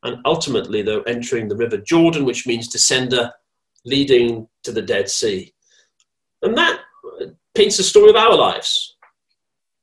and 0.05 0.19
ultimately, 0.25 0.83
though, 0.83 1.03
entering 1.03 1.49
the 1.49 1.57
River 1.57 1.77
Jordan, 1.79 2.25
which 2.25 2.47
means 2.47 2.73
descender, 2.73 3.31
leading 3.85 4.49
to 4.63 4.73
the 4.73 4.83
Dead 4.83 5.09
Sea. 5.09 5.53
And 6.43 6.57
that 6.57 6.81
paints 7.55 7.77
the 7.77 7.83
story 7.83 8.11
of 8.11 8.17
our 8.17 8.37
lives. 8.37 8.97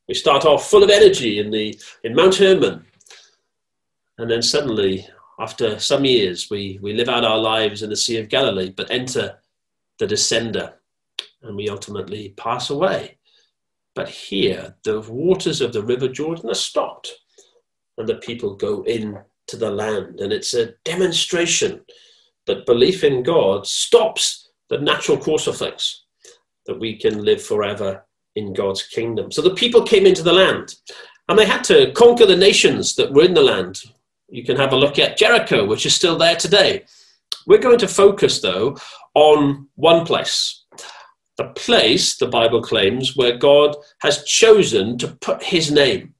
We 0.07 0.13
start 0.13 0.45
off 0.45 0.69
full 0.69 0.83
of 0.83 0.89
energy 0.89 1.39
in, 1.39 1.51
the, 1.51 1.77
in 2.03 2.15
Mount 2.15 2.35
Hermon, 2.35 2.85
and 4.17 4.31
then 4.31 4.41
suddenly, 4.41 5.05
after 5.39 5.79
some 5.79 6.05
years, 6.05 6.49
we, 6.49 6.79
we 6.81 6.93
live 6.93 7.09
out 7.09 7.25
our 7.25 7.37
lives 7.37 7.83
in 7.83 7.89
the 7.89 7.95
Sea 7.95 8.17
of 8.17 8.29
Galilee, 8.29 8.71
but 8.75 8.89
enter 8.89 9.39
the 9.99 10.07
descender, 10.07 10.73
and 11.41 11.55
we 11.55 11.69
ultimately 11.69 12.33
pass 12.37 12.69
away. 12.69 13.17
But 13.95 14.09
here, 14.09 14.75
the 14.83 15.01
waters 15.01 15.61
of 15.61 15.73
the 15.73 15.83
River 15.83 16.07
Jordan 16.07 16.49
are 16.49 16.55
stopped, 16.55 17.11
and 17.97 18.07
the 18.07 18.15
people 18.15 18.55
go 18.55 18.83
in 18.83 19.19
to 19.47 19.57
the 19.57 19.71
land. 19.71 20.19
And 20.19 20.33
it's 20.33 20.53
a 20.53 20.73
demonstration 20.83 21.81
that 22.45 22.65
belief 22.65 23.03
in 23.03 23.23
God 23.23 23.65
stops 23.67 24.49
the 24.69 24.79
natural 24.79 25.17
course 25.17 25.47
of 25.47 25.57
things, 25.57 26.03
that 26.65 26.79
we 26.79 26.97
can 26.97 27.23
live 27.23 27.41
forever 27.41 28.05
in 28.35 28.53
God's 28.53 28.83
kingdom. 28.83 29.31
So 29.31 29.41
the 29.41 29.55
people 29.55 29.83
came 29.83 30.05
into 30.05 30.23
the 30.23 30.33
land, 30.33 30.75
and 31.27 31.39
they 31.39 31.45
had 31.45 31.63
to 31.65 31.91
conquer 31.93 32.25
the 32.25 32.35
nations 32.35 32.95
that 32.95 33.13
were 33.13 33.23
in 33.23 33.33
the 33.33 33.41
land. 33.41 33.81
You 34.29 34.43
can 34.43 34.57
have 34.57 34.73
a 34.73 34.77
look 34.77 34.97
at 34.97 35.17
Jericho, 35.17 35.65
which 35.65 35.85
is 35.85 35.95
still 35.95 36.17
there 36.17 36.35
today. 36.35 36.85
We're 37.45 37.59
going 37.59 37.77
to 37.79 37.87
focus, 37.87 38.41
though, 38.41 38.77
on 39.13 39.67
one 39.75 40.05
place. 40.05 40.63
The 41.37 41.49
place, 41.49 42.17
the 42.17 42.27
Bible 42.27 42.61
claims, 42.61 43.15
where 43.15 43.37
God 43.37 43.75
has 44.01 44.23
chosen 44.23 44.97
to 44.97 45.09
put 45.21 45.43
his 45.43 45.71
name. 45.71 46.13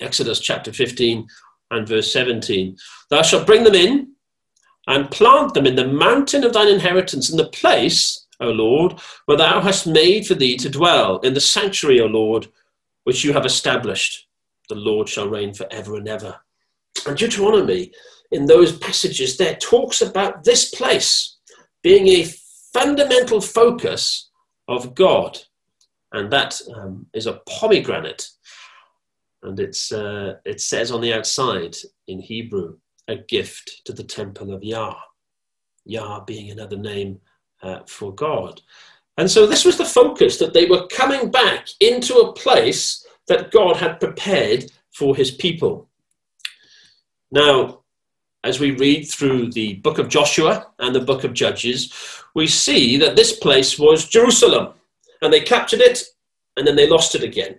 Exodus 0.00 0.40
chapter 0.40 0.72
15 0.72 1.26
and 1.72 1.88
verse 1.88 2.12
17. 2.12 2.76
Thou 3.10 3.22
shalt 3.22 3.46
bring 3.46 3.64
them 3.64 3.74
in 3.74 4.12
and 4.86 5.10
plant 5.10 5.54
them 5.54 5.66
in 5.66 5.76
the 5.76 5.86
mountain 5.86 6.44
of 6.44 6.52
thine 6.52 6.68
inheritance, 6.68 7.30
in 7.30 7.36
the 7.36 7.48
place, 7.48 8.26
O 8.40 8.48
Lord, 8.50 8.98
where 9.26 9.38
thou 9.38 9.60
hast 9.60 9.86
made 9.86 10.26
for 10.26 10.34
thee 10.34 10.56
to 10.56 10.68
dwell, 10.68 11.18
in 11.20 11.34
the 11.34 11.40
sanctuary, 11.40 12.00
O 12.00 12.06
Lord, 12.06 12.48
which 13.04 13.24
you 13.24 13.32
have 13.32 13.46
established. 13.46 14.26
The 14.68 14.74
Lord 14.74 15.08
shall 15.08 15.28
reign 15.28 15.54
for 15.54 15.66
ever 15.70 15.96
and 15.96 16.08
ever. 16.08 16.40
And 17.06 17.16
Deuteronomy 17.16 17.92
in 18.30 18.46
those 18.46 18.76
passages 18.78 19.36
there 19.36 19.56
talks 19.56 20.00
about 20.00 20.44
this 20.44 20.70
place 20.70 21.38
being 21.82 22.08
a 22.08 22.30
fundamental 22.72 23.40
focus 23.40 24.30
of 24.68 24.94
God. 24.94 25.38
And 26.12 26.30
that 26.32 26.60
um, 26.74 27.06
is 27.14 27.26
a 27.26 27.40
pomegranate. 27.48 28.28
And 29.42 29.58
it's, 29.58 29.92
uh, 29.92 30.34
it 30.44 30.60
says 30.60 30.90
on 30.90 31.00
the 31.00 31.12
outside 31.12 31.76
in 32.06 32.20
Hebrew, 32.20 32.76
a 33.08 33.16
gift 33.16 33.82
to 33.84 33.92
the 33.92 34.04
temple 34.04 34.54
of 34.54 34.62
Yah. 34.62 34.94
Yah 35.84 36.20
being 36.24 36.50
another 36.50 36.76
name 36.76 37.20
uh, 37.62 37.80
for 37.86 38.14
God. 38.14 38.60
And 39.18 39.30
so 39.30 39.46
this 39.46 39.64
was 39.64 39.76
the 39.76 39.84
focus 39.84 40.38
that 40.38 40.54
they 40.54 40.66
were 40.66 40.86
coming 40.88 41.30
back 41.30 41.66
into 41.80 42.14
a 42.16 42.32
place 42.32 43.04
that 43.28 43.50
God 43.50 43.76
had 43.76 44.00
prepared 44.00 44.70
for 44.94 45.14
his 45.14 45.32
people. 45.32 45.88
Now, 47.32 47.80
as 48.44 48.60
we 48.60 48.72
read 48.72 49.04
through 49.04 49.52
the 49.52 49.74
book 49.74 49.98
of 49.98 50.08
Joshua 50.08 50.66
and 50.78 50.94
the 50.94 51.00
book 51.00 51.24
of 51.24 51.32
Judges, 51.32 51.92
we 52.34 52.46
see 52.46 52.98
that 52.98 53.16
this 53.16 53.38
place 53.38 53.78
was 53.78 54.08
Jerusalem. 54.08 54.74
And 55.22 55.32
they 55.32 55.40
captured 55.40 55.80
it 55.80 56.04
and 56.56 56.66
then 56.66 56.76
they 56.76 56.88
lost 56.88 57.14
it 57.14 57.22
again. 57.22 57.58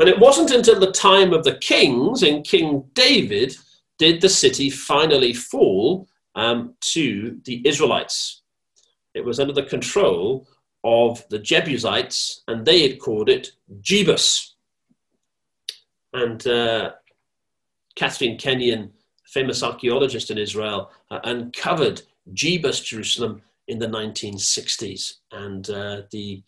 And 0.00 0.08
it 0.08 0.18
wasn't 0.18 0.50
until 0.50 0.80
the 0.80 0.92
time 0.92 1.32
of 1.32 1.44
the 1.44 1.56
kings 1.56 2.22
in 2.22 2.42
King 2.42 2.84
David 2.94 3.56
did 3.98 4.20
the 4.20 4.28
city 4.28 4.70
finally 4.70 5.32
fall 5.32 6.08
um, 6.34 6.74
to 6.80 7.40
the 7.44 7.66
Israelites. 7.66 8.42
It 9.14 9.24
was 9.24 9.40
under 9.40 9.52
the 9.52 9.64
control 9.64 10.46
of 10.84 11.24
the 11.30 11.40
Jebusites, 11.40 12.42
and 12.46 12.64
they 12.64 12.88
had 12.88 13.00
called 13.00 13.28
it 13.28 13.50
Jebus. 13.80 14.52
And 16.12 16.46
uh, 16.46 16.92
Kathleen 17.98 18.38
Kenyon 18.38 18.92
famous 19.28 19.62
archaeologist 19.62 20.30
in 20.30 20.38
Israel, 20.38 20.90
uh, 21.10 21.20
uncovered 21.24 22.02
Jebus 22.32 22.82
Jerusalem 22.82 23.42
in 23.68 23.78
the 23.78 23.86
1960s. 23.86 25.14
And 25.32 25.68
uh, 25.68 26.02
the 26.10 26.42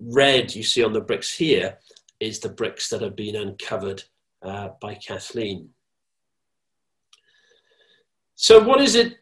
red 0.00 0.54
you 0.54 0.62
see 0.62 0.82
on 0.82 0.92
the 0.92 1.00
bricks 1.00 1.32
here 1.34 1.78
is 2.20 2.40
the 2.40 2.48
bricks 2.48 2.88
that 2.88 3.02
have 3.02 3.14
been 3.14 3.36
uncovered 3.36 4.02
uh, 4.42 4.70
by 4.80 4.94
Kathleen. 4.94 5.68
So, 8.34 8.62
what 8.62 8.80
is 8.80 8.94
it 8.94 9.18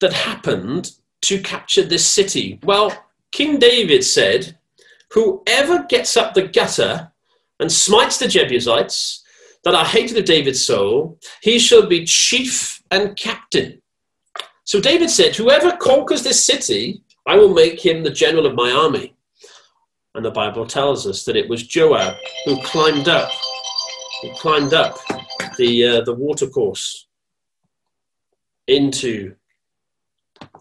that 0.00 0.12
happened 0.12 0.92
to 1.22 1.40
capture 1.40 1.82
this 1.82 2.06
city? 2.06 2.60
Well, 2.62 3.06
King 3.32 3.58
David 3.58 4.04
said, 4.04 4.58
Whoever 5.12 5.84
gets 5.88 6.16
up 6.16 6.34
the 6.34 6.46
gutter 6.46 7.10
and 7.58 7.72
smites 7.72 8.18
the 8.18 8.28
Jebusites 8.28 9.24
that 9.64 9.74
are 9.74 9.84
hated 9.84 10.16
of 10.16 10.24
David's 10.24 10.64
soul, 10.64 11.18
he 11.42 11.58
shall 11.58 11.86
be 11.86 12.04
chief 12.04 12.82
and 12.90 13.16
captain. 13.16 13.80
So 14.64 14.80
David 14.80 15.10
said, 15.10 15.36
Whoever 15.36 15.76
conquers 15.76 16.22
this 16.22 16.44
city, 16.44 17.02
I 17.26 17.36
will 17.36 17.52
make 17.52 17.84
him 17.84 18.02
the 18.02 18.10
general 18.10 18.46
of 18.46 18.54
my 18.54 18.70
army. 18.70 19.14
And 20.14 20.24
the 20.24 20.30
Bible 20.30 20.66
tells 20.66 21.06
us 21.06 21.24
that 21.24 21.36
it 21.36 21.48
was 21.48 21.66
Joab 21.66 22.16
who 22.44 22.60
climbed 22.62 23.08
up, 23.08 23.30
who 24.22 24.32
climbed 24.34 24.74
up 24.74 24.98
the, 25.56 25.86
uh, 25.86 26.00
the 26.02 26.14
watercourse 26.14 27.06
into 28.66 29.34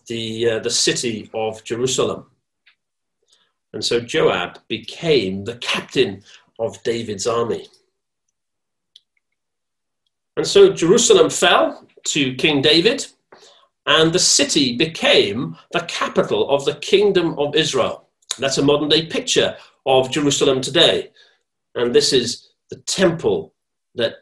the, 0.08 0.50
uh, 0.50 0.60
the 0.60 0.70
city 0.70 1.29
of 1.34 1.63
Jerusalem. 1.63 2.25
And 3.74 3.84
so 3.84 4.00
Joab 4.00 4.60
became 4.68 5.46
the 5.46 5.56
captain 5.58 6.24
of 6.58 6.82
David's 6.84 7.27
army. 7.27 7.68
And 10.39 10.48
so 10.48 10.72
Jerusalem 10.72 11.29
fell 11.29 11.86
to 12.05 12.34
King 12.36 12.62
David, 12.62 13.05
and 13.86 14.13
the 14.13 14.19
city 14.19 14.77
became 14.77 15.58
the 15.74 15.81
capital 15.81 16.50
of 16.50 16.63
the 16.63 16.75
kingdom 16.75 17.38
of 17.38 17.58
Israel. 17.58 18.08
That's 18.38 18.58
a 18.58 18.63
modern 18.63 18.88
day 18.88 19.08
picture 19.08 19.58
of 19.86 20.10
Jerusalem 20.10 20.62
today. 20.62 21.12
And 21.75 21.93
this 21.93 22.13
is 22.13 22.51
the 22.69 22.77
temple 22.77 23.53
that 23.96 24.13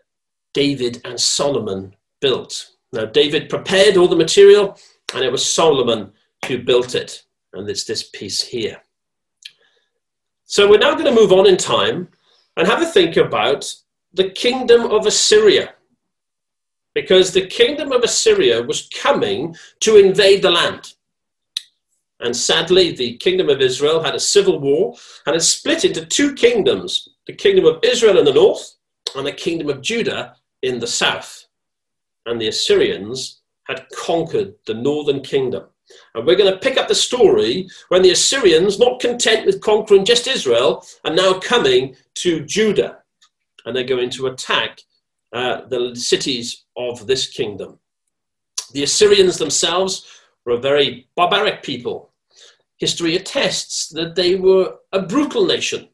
David 0.55 1.01
and 1.05 1.19
Solomon 1.19 1.95
built. 2.19 2.67
Now, 2.91 3.05
David 3.05 3.47
prepared 3.47 3.95
all 3.95 4.07
the 4.07 4.15
material, 4.15 4.75
and 5.13 5.24
it 5.24 5.31
was 5.31 5.45
Solomon 5.45 6.13
who 6.47 6.63
built 6.63 6.95
it. 6.95 7.25
And 7.53 7.69
it's 7.69 7.83
this 7.83 8.09
piece 8.09 8.41
here. 8.41 8.81
So, 10.45 10.67
we're 10.67 10.79
now 10.79 10.95
going 10.95 11.13
to 11.13 11.21
move 11.21 11.31
on 11.31 11.45
in 11.45 11.57
time 11.57 12.07
and 12.55 12.67
have 12.67 12.81
a 12.81 12.88
think 12.88 13.17
about 13.17 13.71
the 14.13 14.31
kingdom 14.31 14.89
of 14.89 15.05
Assyria 15.05 15.75
because 16.97 17.31
the 17.31 17.45
kingdom 17.45 17.91
of 17.91 18.01
Assyria 18.01 18.59
was 18.59 18.89
coming 18.91 19.55
to 19.81 19.97
invade 19.97 20.41
the 20.41 20.49
land. 20.49 20.95
And 22.21 22.35
sadly, 22.35 22.91
the 22.91 23.17
kingdom 23.17 23.49
of 23.49 23.61
Israel 23.61 24.01
had 24.01 24.15
a 24.15 24.19
civil 24.19 24.59
war 24.59 24.95
and 25.27 25.35
it 25.35 25.41
split 25.41 25.85
into 25.85 26.07
two 26.07 26.33
kingdoms 26.33 27.07
the 27.27 27.33
kingdom 27.33 27.65
of 27.65 27.77
Israel 27.83 28.17
in 28.17 28.25
the 28.25 28.33
north 28.33 28.73
and 29.15 29.27
the 29.27 29.31
kingdom 29.31 29.69
of 29.69 29.83
Judah 29.83 30.37
in 30.63 30.79
the 30.79 30.87
south. 30.87 31.45
And 32.25 32.41
the 32.41 32.47
Assyrians 32.47 33.41
had 33.65 33.85
conquered 33.95 34.55
the 34.65 34.73
northern 34.73 35.21
kingdom. 35.21 35.65
And 36.15 36.25
we're 36.25 36.35
going 36.35 36.51
to 36.51 36.59
pick 36.59 36.79
up 36.79 36.87
the 36.87 36.95
story 36.95 37.69
when 37.89 38.01
the 38.01 38.09
Assyrians, 38.09 38.79
not 38.79 38.99
content 38.99 39.45
with 39.45 39.61
conquering 39.61 40.03
just 40.03 40.25
Israel, 40.25 40.83
are 41.05 41.13
now 41.13 41.37
coming 41.37 41.95
to 42.15 42.43
Judah. 42.43 43.03
And 43.65 43.75
they're 43.75 43.83
going 43.83 44.09
to 44.09 44.25
attack 44.25 44.81
uh, 45.34 45.65
the 45.67 45.96
cities 45.96 46.65
of 46.77 47.05
this 47.07 47.27
kingdom. 47.27 47.79
The 48.74 48.84
Assyrians 48.84 49.38
themselves 49.38 50.05
were 50.46 50.53
a 50.53 50.60
very 50.60 51.07
barbaric 51.15 51.63
people. 51.63 52.12
History 52.77 53.15
attests 53.15 53.89
that 53.89 54.15
they 54.15 54.36
were 54.36 54.75
a 54.93 55.01
brutal 55.01 55.46
nation, 55.46 55.89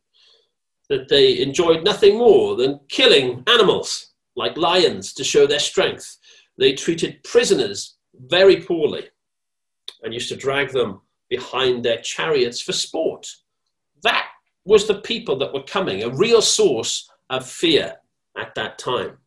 that 0.90 1.08
they 1.10 1.40
enjoyed 1.40 1.84
nothing 1.84 2.18
more 2.18 2.56
than 2.56 2.80
killing 2.90 3.44
animals 3.48 4.14
like 4.36 4.58
lions 4.58 5.14
to 5.14 5.24
show 5.24 5.48
their 5.48 5.60
strength. 5.60 6.18
They 6.58 6.74
treated 6.74 7.24
prisoners 7.24 7.96
very 8.28 8.62
poorly 8.62 9.10
and 10.04 10.14
used 10.14 10.30
to 10.30 10.36
drag 10.36 10.72
them 10.72 11.02
behind 11.30 11.84
their 11.84 12.02
chariots 12.02 12.62
for 12.62 12.74
sport. 12.74 13.28
That 14.04 14.28
was 14.66 14.88
the 14.88 15.02
people 15.02 15.38
that 15.38 15.54
were 15.54 15.64
coming, 15.64 16.04
a 16.04 16.10
real 16.10 16.42
source 16.42 17.10
of 17.30 17.48
fear 17.48 17.96
at 18.38 18.54
that 18.56 18.78
time. 18.78 19.18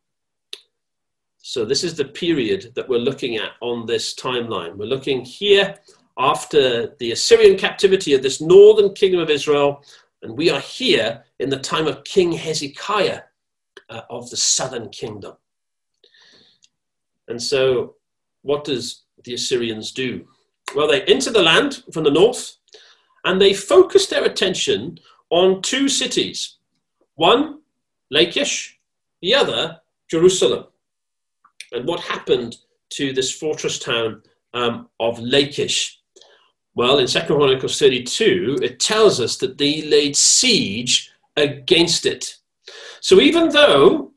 So, 1.49 1.63
this 1.63 1.85
is 1.85 1.95
the 1.95 2.03
period 2.03 2.73
that 2.75 2.89
we're 2.89 2.97
looking 2.97 3.37
at 3.37 3.51
on 3.61 3.85
this 3.85 4.13
timeline. 4.13 4.75
We're 4.75 4.83
looking 4.83 5.23
here 5.23 5.77
after 6.17 6.93
the 6.99 7.13
Assyrian 7.13 7.57
captivity 7.57 8.13
of 8.13 8.21
this 8.21 8.41
northern 8.41 8.93
kingdom 8.93 9.21
of 9.21 9.29
Israel, 9.29 9.81
and 10.23 10.37
we 10.37 10.49
are 10.49 10.59
here 10.59 11.23
in 11.39 11.49
the 11.49 11.59
time 11.59 11.87
of 11.87 12.03
King 12.03 12.33
Hezekiah 12.33 13.21
uh, 13.89 14.01
of 14.09 14.29
the 14.29 14.35
southern 14.35 14.89
kingdom. 14.89 15.35
And 17.29 17.41
so, 17.41 17.95
what 18.41 18.65
does 18.65 19.03
the 19.23 19.35
Assyrians 19.35 19.93
do? 19.93 20.27
Well, 20.75 20.89
they 20.89 21.03
enter 21.03 21.31
the 21.31 21.43
land 21.43 21.81
from 21.93 22.03
the 22.03 22.11
north 22.11 22.57
and 23.23 23.39
they 23.39 23.53
focus 23.53 24.07
their 24.07 24.25
attention 24.25 24.99
on 25.29 25.61
two 25.61 25.87
cities 25.87 26.57
one, 27.15 27.61
Lachish, 28.11 28.77
the 29.21 29.33
other, 29.33 29.79
Jerusalem. 30.11 30.65
And 31.71 31.85
what 31.85 31.99
happened 31.99 32.57
to 32.91 33.13
this 33.13 33.31
fortress 33.31 33.79
town 33.79 34.21
um, 34.53 34.89
of 34.99 35.19
Lachish? 35.19 35.99
Well, 36.75 36.99
in 36.99 37.07
2 37.07 37.21
Chronicles 37.21 37.79
32, 37.79 38.59
it 38.61 38.79
tells 38.79 39.19
us 39.19 39.37
that 39.37 39.57
they 39.57 39.81
laid 39.81 40.15
siege 40.15 41.11
against 41.35 42.05
it. 42.05 42.37
So 43.01 43.19
even 43.19 43.49
though 43.49 44.11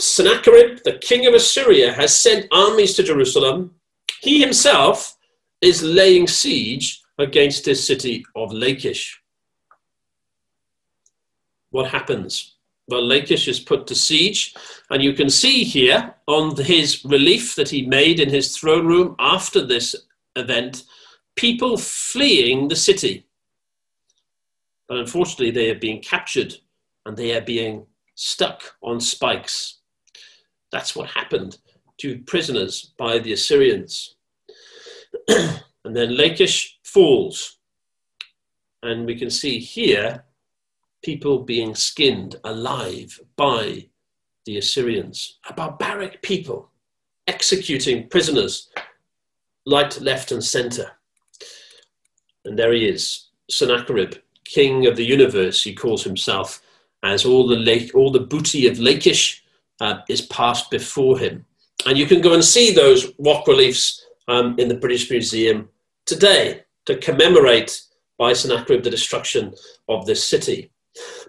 Sennacherib, 0.00 0.78
the 0.84 0.98
king 0.98 1.26
of 1.26 1.34
Assyria, 1.34 1.92
has 1.92 2.14
sent 2.14 2.46
armies 2.52 2.94
to 2.94 3.02
Jerusalem, 3.02 3.74
he 4.20 4.40
himself 4.40 5.16
is 5.60 5.82
laying 5.82 6.26
siege 6.26 7.02
against 7.18 7.64
this 7.64 7.86
city 7.86 8.24
of 8.36 8.52
Lachish. 8.52 9.20
What 11.70 11.90
happens? 11.90 12.57
Well, 12.88 13.06
Lachish 13.06 13.48
is 13.48 13.60
put 13.60 13.86
to 13.86 13.94
siege, 13.94 14.54
and 14.90 15.02
you 15.02 15.12
can 15.12 15.28
see 15.28 15.62
here 15.62 16.14
on 16.26 16.56
his 16.56 17.04
relief 17.04 17.54
that 17.56 17.68
he 17.68 17.86
made 17.86 18.18
in 18.18 18.30
his 18.30 18.56
throne 18.56 18.86
room 18.86 19.14
after 19.18 19.64
this 19.64 19.94
event 20.36 20.84
people 21.36 21.76
fleeing 21.76 22.68
the 22.68 22.76
city. 22.76 23.26
But 24.88 24.98
unfortunately, 24.98 25.50
they 25.50 25.70
are 25.70 25.78
being 25.78 26.00
captured 26.00 26.56
and 27.04 27.16
they 27.16 27.36
are 27.36 27.42
being 27.42 27.86
stuck 28.14 28.62
on 28.82 29.00
spikes. 29.00 29.78
That's 30.72 30.96
what 30.96 31.10
happened 31.10 31.58
to 31.98 32.18
prisoners 32.20 32.92
by 32.98 33.18
the 33.18 33.32
Assyrians. 33.32 34.16
and 35.28 35.94
then 35.94 36.16
Lachish 36.16 36.78
falls. 36.82 37.58
And 38.82 39.06
we 39.06 39.16
can 39.16 39.30
see 39.30 39.58
here 39.58 40.24
people 41.02 41.40
being 41.40 41.74
skinned 41.74 42.36
alive 42.44 43.20
by 43.36 43.86
the 44.46 44.58
Assyrians, 44.58 45.38
a 45.48 45.52
barbaric 45.52 46.22
people 46.22 46.70
executing 47.26 48.08
prisoners 48.08 48.70
right, 49.70 50.00
left, 50.00 50.32
and 50.32 50.42
center. 50.42 50.92
And 52.44 52.58
there 52.58 52.72
he 52.72 52.88
is, 52.88 53.28
Sennacherib, 53.50 54.14
king 54.44 54.86
of 54.86 54.96
the 54.96 55.04
universe, 55.04 55.62
he 55.62 55.74
calls 55.74 56.02
himself, 56.02 56.62
as 57.02 57.24
all 57.24 57.46
the 57.46 57.56
lake, 57.56 57.94
all 57.94 58.10
the 58.10 58.20
booty 58.20 58.66
of 58.66 58.78
Lachish 58.78 59.44
uh, 59.80 59.98
is 60.08 60.22
passed 60.22 60.70
before 60.70 61.18
him. 61.18 61.44
And 61.86 61.96
you 61.96 62.06
can 62.06 62.20
go 62.20 62.34
and 62.34 62.44
see 62.44 62.72
those 62.72 63.12
rock 63.18 63.46
reliefs 63.46 64.04
um, 64.26 64.56
in 64.58 64.68
the 64.68 64.74
British 64.74 65.10
Museum 65.10 65.68
today 66.06 66.62
to 66.86 66.96
commemorate 66.96 67.82
by 68.18 68.32
Sennacherib 68.32 68.82
the 68.82 68.90
destruction 68.90 69.54
of 69.88 70.06
this 70.06 70.26
city. 70.26 70.72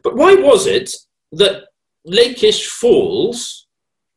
But 0.04 0.16
why 0.16 0.36
was 0.36 0.68
it 0.68 0.94
that 1.34 1.66
Lachish 2.06 2.68
falls 2.68 3.68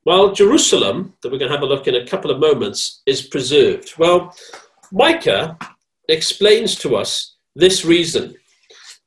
while 0.05 0.33
Jerusalem, 0.33 1.15
that 1.23 1.31
we're 1.31 1.39
going 1.39 1.51
to 1.51 1.57
have 1.57 1.65
a 1.65 1.67
look 1.67 1.87
in 1.87 1.95
a 1.95 2.07
couple 2.07 2.31
of 2.31 2.41
moments, 2.41 3.03
is 3.07 3.23
preserved? 3.23 3.95
Well, 3.99 4.35
Micah 4.91 5.57
explains 6.09 6.75
to 6.77 6.97
us 6.97 7.37
this 7.55 7.85
reason. 7.85 8.35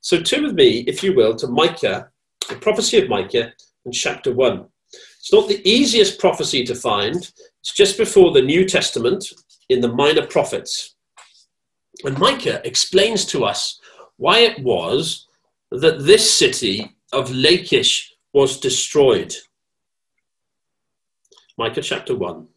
So 0.02 0.22
turn 0.22 0.44
with 0.44 0.54
me, 0.54 0.80
if 0.88 1.04
you 1.04 1.16
will, 1.16 1.36
to 1.36 1.48
Micah, 1.48 2.10
the 2.48 2.56
prophecy 2.56 2.98
of 3.00 3.10
Micah 3.10 3.54
in 3.86 3.92
chapter 3.92 4.34
1. 4.34 4.66
It's 5.20 5.34
not 5.34 5.48
the 5.48 5.68
easiest 5.68 6.20
prophecy 6.20 6.64
to 6.66 6.76
find. 6.76 7.16
It's 7.16 7.74
just 7.74 7.98
before 7.98 8.32
the 8.32 8.42
New 8.42 8.66
Testament 8.66 9.26
in 9.70 9.82
the 9.82 9.92
Minor 9.92 10.28
Prophets. 10.28 10.96
And 12.04 12.18
Micah 12.20 12.62
explains 12.64 13.26
to 13.26 13.44
us 13.46 13.80
why 14.18 14.40
it 14.40 14.60
was 14.64 15.28
that 15.72 16.04
this 16.06 16.32
city 16.34 16.96
of 17.12 17.32
Lachish 17.32 18.14
was 18.34 18.60
destroyed. 18.60 19.34
Micah 21.58 21.82
chapter 21.82 22.16
1. 22.16 22.48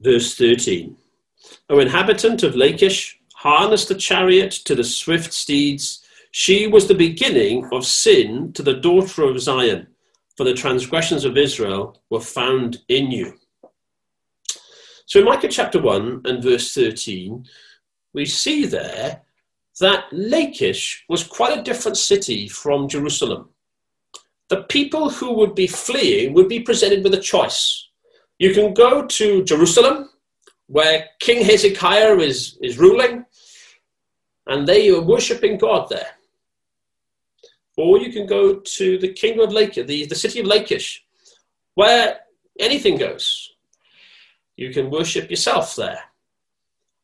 Verse 0.00 0.34
13. 0.34 0.96
O 1.68 1.78
inhabitant 1.78 2.42
of 2.42 2.56
Lachish, 2.56 3.20
harness 3.34 3.84
the 3.84 3.94
chariot 3.94 4.50
to 4.50 4.74
the 4.74 4.84
swift 4.84 5.32
steeds. 5.32 6.02
She 6.30 6.66
was 6.66 6.88
the 6.88 6.94
beginning 6.94 7.68
of 7.72 7.84
sin 7.84 8.52
to 8.54 8.62
the 8.62 8.74
daughter 8.74 9.22
of 9.24 9.40
Zion, 9.40 9.86
for 10.40 10.44
the 10.44 10.54
transgressions 10.54 11.26
of 11.26 11.36
Israel 11.36 12.00
were 12.08 12.18
found 12.18 12.78
in 12.88 13.10
you. 13.10 13.34
So 15.04 15.18
in 15.18 15.26
Micah 15.26 15.48
chapter 15.48 15.78
1 15.78 16.22
and 16.24 16.42
verse 16.42 16.72
13, 16.72 17.44
we 18.14 18.24
see 18.24 18.64
there 18.64 19.20
that 19.80 20.04
Lachish 20.10 21.04
was 21.10 21.24
quite 21.24 21.58
a 21.58 21.62
different 21.62 21.98
city 21.98 22.48
from 22.48 22.88
Jerusalem. 22.88 23.50
The 24.48 24.62
people 24.62 25.10
who 25.10 25.34
would 25.34 25.54
be 25.54 25.66
fleeing 25.66 26.32
would 26.32 26.48
be 26.48 26.60
presented 26.60 27.04
with 27.04 27.12
a 27.12 27.20
choice. 27.20 27.90
You 28.38 28.54
can 28.54 28.72
go 28.72 29.04
to 29.04 29.44
Jerusalem, 29.44 30.08
where 30.68 31.06
King 31.18 31.44
Hezekiah 31.44 32.16
is, 32.16 32.56
is 32.62 32.78
ruling, 32.78 33.26
and 34.46 34.66
they 34.66 34.88
are 34.88 35.02
worshipping 35.02 35.58
God 35.58 35.90
there. 35.90 36.12
Or 37.80 37.96
you 37.96 38.12
can 38.12 38.26
go 38.26 38.56
to 38.56 38.98
the 38.98 39.10
kingdom 39.10 39.40
of 39.40 39.54
Lachish, 39.54 39.86
the, 39.86 40.04
the 40.04 40.14
city 40.14 40.40
of 40.40 40.46
Lachish, 40.46 41.02
where 41.76 42.20
anything 42.58 42.98
goes. 42.98 43.54
You 44.58 44.70
can 44.70 44.90
worship 44.90 45.30
yourself 45.30 45.76
there. 45.76 46.02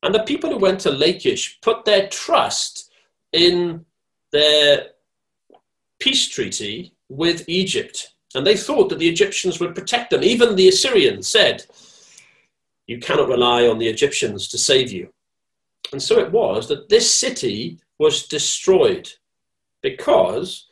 And 0.02 0.14
the 0.14 0.24
people 0.24 0.50
who 0.50 0.58
went 0.58 0.80
to 0.80 0.90
Lachish 0.90 1.58
put 1.62 1.86
their 1.86 2.08
trust 2.08 2.90
in 3.32 3.86
their 4.32 4.88
peace 5.98 6.28
treaty 6.28 6.92
with 7.08 7.48
Egypt. 7.48 8.12
And 8.34 8.46
they 8.46 8.56
thought 8.56 8.90
that 8.90 8.98
the 8.98 9.08
Egyptians 9.08 9.58
would 9.58 9.74
protect 9.74 10.10
them. 10.10 10.22
Even 10.22 10.56
the 10.56 10.68
Assyrians 10.68 11.26
said, 11.26 11.64
You 12.86 12.98
cannot 12.98 13.28
rely 13.28 13.66
on 13.66 13.78
the 13.78 13.88
Egyptians 13.88 14.46
to 14.48 14.58
save 14.58 14.92
you. 14.92 15.08
And 15.92 16.02
so 16.02 16.18
it 16.18 16.30
was 16.30 16.68
that 16.68 16.90
this 16.90 17.12
city 17.14 17.78
was 17.98 18.26
destroyed 18.26 19.10
because, 19.90 20.66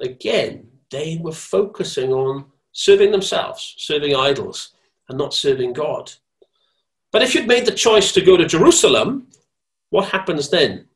again, 0.00 0.66
they 0.90 1.18
were 1.22 1.32
focusing 1.32 2.14
on 2.14 2.46
serving 2.72 3.10
themselves, 3.10 3.74
serving 3.76 4.16
idols, 4.16 4.72
and 5.08 5.18
not 5.18 5.34
serving 5.34 5.74
God. 5.74 6.10
But 7.12 7.20
if 7.20 7.34
you'd 7.34 7.46
made 7.46 7.66
the 7.66 7.82
choice 7.86 8.12
to 8.12 8.22
go 8.22 8.38
to 8.38 8.46
Jerusalem, 8.46 9.28
what 9.90 10.08
happens 10.08 10.48
then? 10.48 10.86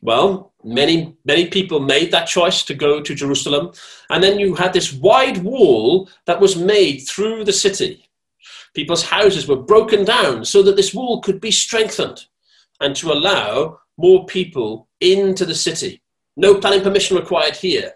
Well, 0.00 0.54
many, 0.64 1.14
many 1.26 1.48
people 1.48 1.78
made 1.78 2.10
that 2.10 2.26
choice 2.26 2.62
to 2.64 2.74
go 2.74 3.02
to 3.02 3.14
Jerusalem. 3.14 3.72
And 4.08 4.24
then 4.24 4.38
you 4.38 4.54
had 4.54 4.72
this 4.72 4.94
wide 4.94 5.38
wall 5.44 6.08
that 6.24 6.40
was 6.40 6.56
made 6.56 7.00
through 7.00 7.44
the 7.44 7.52
city. 7.52 8.08
People's 8.74 9.04
houses 9.04 9.46
were 9.46 9.68
broken 9.72 10.06
down 10.06 10.46
so 10.46 10.62
that 10.62 10.76
this 10.76 10.94
wall 10.94 11.20
could 11.20 11.40
be 11.40 11.50
strengthened 11.50 12.24
and 12.80 12.96
to 12.96 13.12
allow 13.12 13.78
more 13.98 14.24
people 14.24 14.88
into 15.00 15.44
the 15.44 15.54
city. 15.54 16.01
No 16.36 16.58
planning 16.58 16.82
permission 16.82 17.16
required 17.16 17.56
here. 17.56 17.92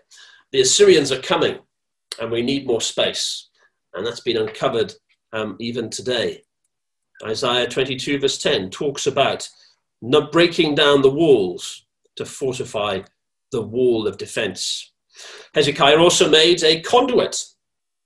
The 0.52 0.60
Assyrians 0.60 1.10
are 1.10 1.20
coming 1.20 1.58
and 2.20 2.30
we 2.30 2.42
need 2.42 2.66
more 2.66 2.80
space. 2.80 3.48
And 3.94 4.06
that's 4.06 4.20
been 4.20 4.36
uncovered 4.36 4.92
um, 5.32 5.56
even 5.58 5.90
today. 5.90 6.42
Isaiah 7.24 7.66
22, 7.66 8.18
verse 8.18 8.38
10, 8.38 8.70
talks 8.70 9.06
about 9.06 9.48
not 10.02 10.32
breaking 10.32 10.74
down 10.74 11.00
the 11.00 11.10
walls 11.10 11.86
to 12.16 12.26
fortify 12.26 13.00
the 13.52 13.62
wall 13.62 14.06
of 14.06 14.18
defense. 14.18 14.92
Hezekiah 15.54 15.98
also 15.98 16.28
made 16.28 16.62
a 16.62 16.80
conduit, 16.82 17.42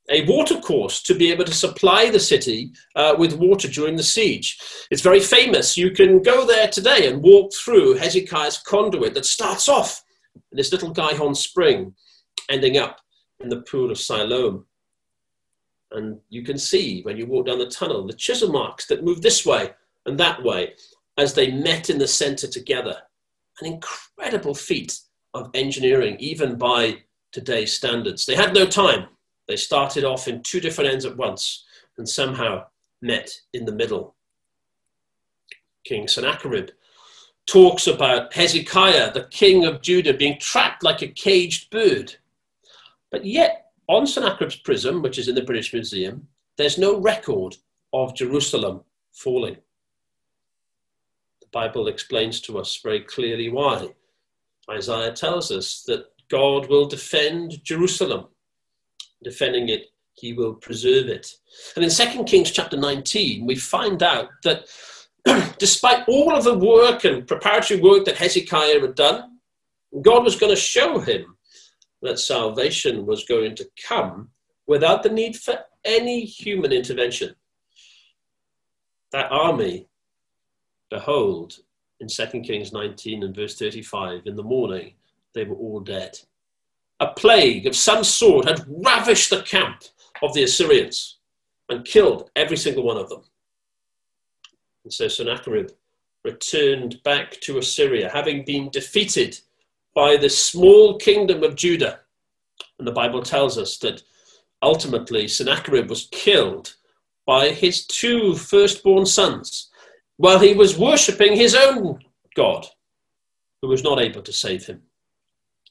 a 0.08 0.24
water 0.26 0.60
course 0.60 1.02
to 1.02 1.14
be 1.14 1.32
able 1.32 1.44
to 1.44 1.54
supply 1.54 2.08
the 2.08 2.20
city 2.20 2.72
uh, 2.94 3.16
with 3.18 3.32
water 3.32 3.66
during 3.66 3.96
the 3.96 4.02
siege. 4.04 4.58
It's 4.92 5.02
very 5.02 5.20
famous. 5.20 5.76
You 5.76 5.90
can 5.90 6.22
go 6.22 6.46
there 6.46 6.68
today 6.68 7.08
and 7.08 7.22
walk 7.22 7.52
through 7.52 7.94
Hezekiah's 7.94 8.58
conduit 8.58 9.14
that 9.14 9.26
starts 9.26 9.68
off 9.68 10.04
this 10.52 10.72
little 10.72 10.90
Gihon 10.90 11.34
spring, 11.34 11.94
ending 12.48 12.76
up 12.76 13.00
in 13.40 13.48
the 13.48 13.62
pool 13.62 13.90
of 13.90 13.98
Siloam. 13.98 14.66
And 15.92 16.20
you 16.28 16.42
can 16.42 16.58
see 16.58 17.02
when 17.02 17.16
you 17.16 17.26
walk 17.26 17.46
down 17.46 17.58
the 17.58 17.66
tunnel 17.66 18.06
the 18.06 18.12
chisel 18.12 18.52
marks 18.52 18.86
that 18.86 19.04
move 19.04 19.22
this 19.22 19.44
way 19.44 19.70
and 20.06 20.18
that 20.18 20.42
way 20.42 20.74
as 21.18 21.34
they 21.34 21.50
met 21.50 21.90
in 21.90 21.98
the 21.98 22.06
center 22.06 22.46
together. 22.46 22.96
An 23.60 23.66
incredible 23.66 24.54
feat 24.54 25.00
of 25.34 25.50
engineering, 25.54 26.16
even 26.18 26.56
by 26.56 26.98
today's 27.32 27.74
standards. 27.74 28.24
They 28.24 28.34
had 28.34 28.54
no 28.54 28.66
time. 28.66 29.06
They 29.48 29.56
started 29.56 30.04
off 30.04 30.28
in 30.28 30.42
two 30.42 30.60
different 30.60 30.90
ends 30.90 31.04
at 31.04 31.16
once 31.16 31.64
and 31.98 32.08
somehow 32.08 32.66
met 33.02 33.30
in 33.52 33.64
the 33.64 33.72
middle. 33.72 34.14
King 35.84 36.08
Sennacherib 36.08 36.70
talks 37.46 37.87
about 37.87 38.33
Hezekiah, 38.33 39.12
the 39.12 39.24
king 39.31 39.64
of 39.64 39.83
Judah, 39.83 40.14
being 40.14 40.38
trapped 40.38 40.83
like 40.83 41.03
a 41.03 41.09
caged 41.09 41.70
bird. 41.70 42.16
But 43.11 43.24
yet, 43.24 43.72
on 43.88 44.07
Sennacherib's 44.07 44.57
prism, 44.57 45.03
which 45.03 45.18
is 45.18 45.29
in 45.29 45.35
the 45.35 45.42
British 45.42 45.72
Museum, 45.72 46.29
there's 46.57 46.79
no 46.79 47.00
record 47.00 47.57
of 47.92 48.14
Jerusalem 48.14 48.83
falling. 49.12 49.57
The 51.40 51.48
Bible 51.53 51.88
explains 51.88 52.40
to 52.42 52.59
us 52.59 52.79
very 52.83 53.00
clearly 53.00 53.48
why. 53.50 53.88
Isaiah 54.70 55.12
tells 55.12 55.50
us 55.50 55.83
that 55.88 56.05
God 56.29 56.68
will 56.68 56.87
defend 56.87 57.64
Jerusalem. 57.64 58.29
Defending 59.24 59.68
it, 59.68 59.87
he 60.12 60.33
will 60.33 60.55
preserve 60.55 61.09
it. 61.09 61.35
And 61.74 61.85
in 61.85 61.90
2 61.90 62.24
Kings 62.24 62.53
chapter 62.53 62.76
19, 62.76 63.46
we 63.46 63.57
find 63.57 64.03
out 64.03 64.29
that 64.44 64.66
despite 65.59 66.09
all 66.09 66.35
of 66.35 66.44
the 66.44 66.59
work 66.59 67.04
and 67.04 67.26
preparatory 67.26 67.80
work 67.80 68.04
that 68.04 68.16
Hezekiah 68.16 68.80
had 68.80 68.94
done, 68.94 69.38
God 70.02 70.24
was 70.24 70.37
going 70.37 70.54
to 70.54 70.61
show 70.61 70.98
him 70.98 71.37
that 72.02 72.18
salvation 72.18 73.06
was 73.06 73.24
going 73.24 73.54
to 73.56 73.68
come 73.87 74.30
without 74.66 75.02
the 75.02 75.11
need 75.11 75.37
for 75.37 75.59
any 75.85 76.24
human 76.24 76.72
intervention. 76.72 77.35
That 79.12 79.30
army, 79.30 79.88
behold, 80.90 81.59
in 81.98 82.09
2 82.09 82.40
Kings 82.40 82.72
19 82.72 83.24
and 83.24 83.35
verse 83.35 83.59
35, 83.59 84.22
in 84.26 84.37
the 84.37 84.42
morning, 84.42 84.94
they 85.35 85.44
were 85.44 85.56
all 85.56 85.80
dead. 85.80 86.18
A 87.00 87.09
plague 87.09 87.66
of 87.66 87.76
some 87.76 88.04
sort 88.04 88.46
had 88.46 88.64
ravished 88.68 89.30
the 89.30 89.42
camp 89.42 89.85
of 90.22 90.35
the 90.35 90.44
Assyrians 90.44 91.18
and 91.68 91.85
killed 91.85 92.30
every 92.37 92.56
single 92.56 92.85
one 92.85 92.96
of 92.96 93.09
them. 93.09 93.22
So 94.90 95.09
Sennacherib 95.09 95.70
returned 96.24 97.03
back 97.03 97.40
to 97.40 97.59
Assyria, 97.59 98.11
having 98.11 98.44
been 98.44 98.70
defeated 98.70 99.38
by 99.94 100.16
the 100.16 100.29
small 100.29 100.98
kingdom 100.98 101.42
of 101.42 101.57
Judah. 101.57 102.00
And 102.79 102.87
the 102.87 102.92
Bible 102.92 103.22
tells 103.22 103.59
us 103.59 103.79
that 103.79 104.03
ultimately 104.62 105.29
Sennacherib 105.29 105.88
was 105.88 106.09
killed 106.11 106.74
by 107.26 107.50
his 107.50 107.87
two 107.87 108.35
firstborn 108.35 109.07
sons 109.07 109.70
while 110.16 110.38
he 110.38 110.53
was 110.53 110.79
worshipping 110.79 111.35
his 111.35 111.55
own 111.55 112.00
God, 112.35 112.66
who 113.62 113.68
was 113.68 113.83
not 113.83 114.00
able 114.00 114.22
to 114.22 114.33
save 114.33 114.66
him. 114.66 114.83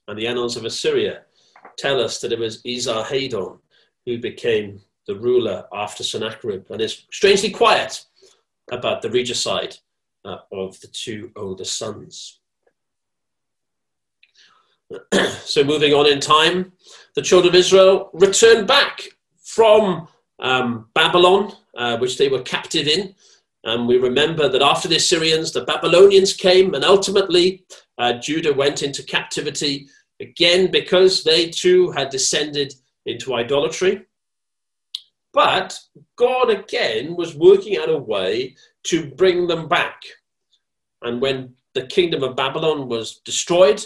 And 0.07 0.17
the 0.17 0.27
annals 0.27 0.57
of 0.57 0.65
Assyria 0.65 1.23
tell 1.77 2.01
us 2.01 2.19
that 2.21 2.31
it 2.31 2.39
was 2.39 2.63
Esarhaddon 2.63 3.59
who 4.05 4.17
became 4.17 4.81
the 5.05 5.15
ruler 5.15 5.65
after 5.73 6.03
Sennacherib 6.03 6.65
and 6.69 6.81
is 6.81 7.05
strangely 7.11 7.51
quiet 7.51 8.05
about 8.71 9.01
the 9.01 9.09
regicide 9.09 9.77
uh, 10.25 10.37
of 10.51 10.79
the 10.81 10.87
two 10.87 11.31
older 11.35 11.65
sons. 11.65 12.39
so, 15.43 15.63
moving 15.63 15.93
on 15.93 16.07
in 16.07 16.19
time, 16.19 16.71
the 17.15 17.21
children 17.21 17.53
of 17.53 17.55
Israel 17.55 18.09
returned 18.13 18.67
back 18.67 19.09
from 19.43 20.07
um, 20.39 20.87
Babylon, 20.93 21.53
uh, 21.77 21.97
which 21.97 22.17
they 22.17 22.29
were 22.29 22.41
captive 22.41 22.87
in. 22.87 23.13
And 23.63 23.87
we 23.87 23.97
remember 23.97 24.47
that 24.47 24.61
after 24.61 24.87
the 24.87 24.95
Assyrians, 24.95 25.51
the 25.51 25.65
Babylonians 25.65 26.33
came, 26.33 26.73
and 26.73 26.83
ultimately 26.83 27.65
uh, 27.97 28.13
Judah 28.13 28.53
went 28.53 28.81
into 28.81 29.03
captivity 29.03 29.87
again 30.19 30.71
because 30.71 31.23
they 31.23 31.49
too 31.49 31.91
had 31.91 32.09
descended 32.09 32.73
into 33.05 33.35
idolatry. 33.35 34.05
But 35.33 35.79
God 36.15 36.49
again 36.49 37.15
was 37.15 37.35
working 37.35 37.77
out 37.77 37.89
a 37.89 37.97
way 37.97 38.55
to 38.83 39.11
bring 39.11 39.47
them 39.47 39.67
back. 39.67 40.01
And 41.01 41.21
when 41.21 41.55
the 41.73 41.85
kingdom 41.85 42.23
of 42.23 42.35
Babylon 42.35 42.87
was 42.87 43.19
destroyed, 43.19 43.85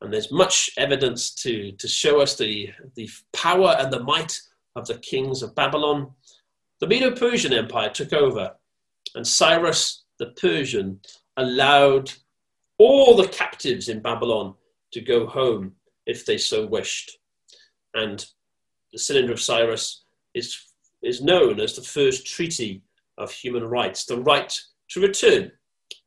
and 0.00 0.12
there's 0.12 0.32
much 0.32 0.70
evidence 0.78 1.30
to, 1.34 1.72
to 1.72 1.88
show 1.88 2.20
us 2.20 2.36
the, 2.36 2.70
the 2.94 3.08
power 3.32 3.76
and 3.78 3.92
the 3.92 4.02
might 4.02 4.40
of 4.76 4.86
the 4.86 4.98
kings 4.98 5.42
of 5.42 5.54
Babylon. 5.54 6.10
The 6.80 6.86
Medo 6.86 7.14
Persian 7.14 7.52
Empire 7.52 7.90
took 7.90 8.12
over, 8.12 8.54
and 9.14 9.26
Cyrus 9.26 10.04
the 10.18 10.26
Persian 10.40 11.00
allowed 11.36 12.12
all 12.78 13.14
the 13.14 13.28
captives 13.28 13.88
in 13.88 14.00
Babylon 14.00 14.54
to 14.92 15.00
go 15.00 15.26
home 15.26 15.74
if 16.06 16.24
they 16.24 16.38
so 16.38 16.66
wished. 16.66 17.18
And 17.94 18.24
the 18.92 18.98
Cylinder 18.98 19.32
of 19.32 19.40
Cyrus 19.40 20.04
is, 20.34 20.66
is 21.02 21.22
known 21.22 21.60
as 21.60 21.74
the 21.74 21.82
first 21.82 22.26
treaty 22.26 22.82
of 23.18 23.30
human 23.30 23.64
rights, 23.64 24.04
the 24.04 24.20
right 24.20 24.58
to 24.90 25.00
return 25.00 25.50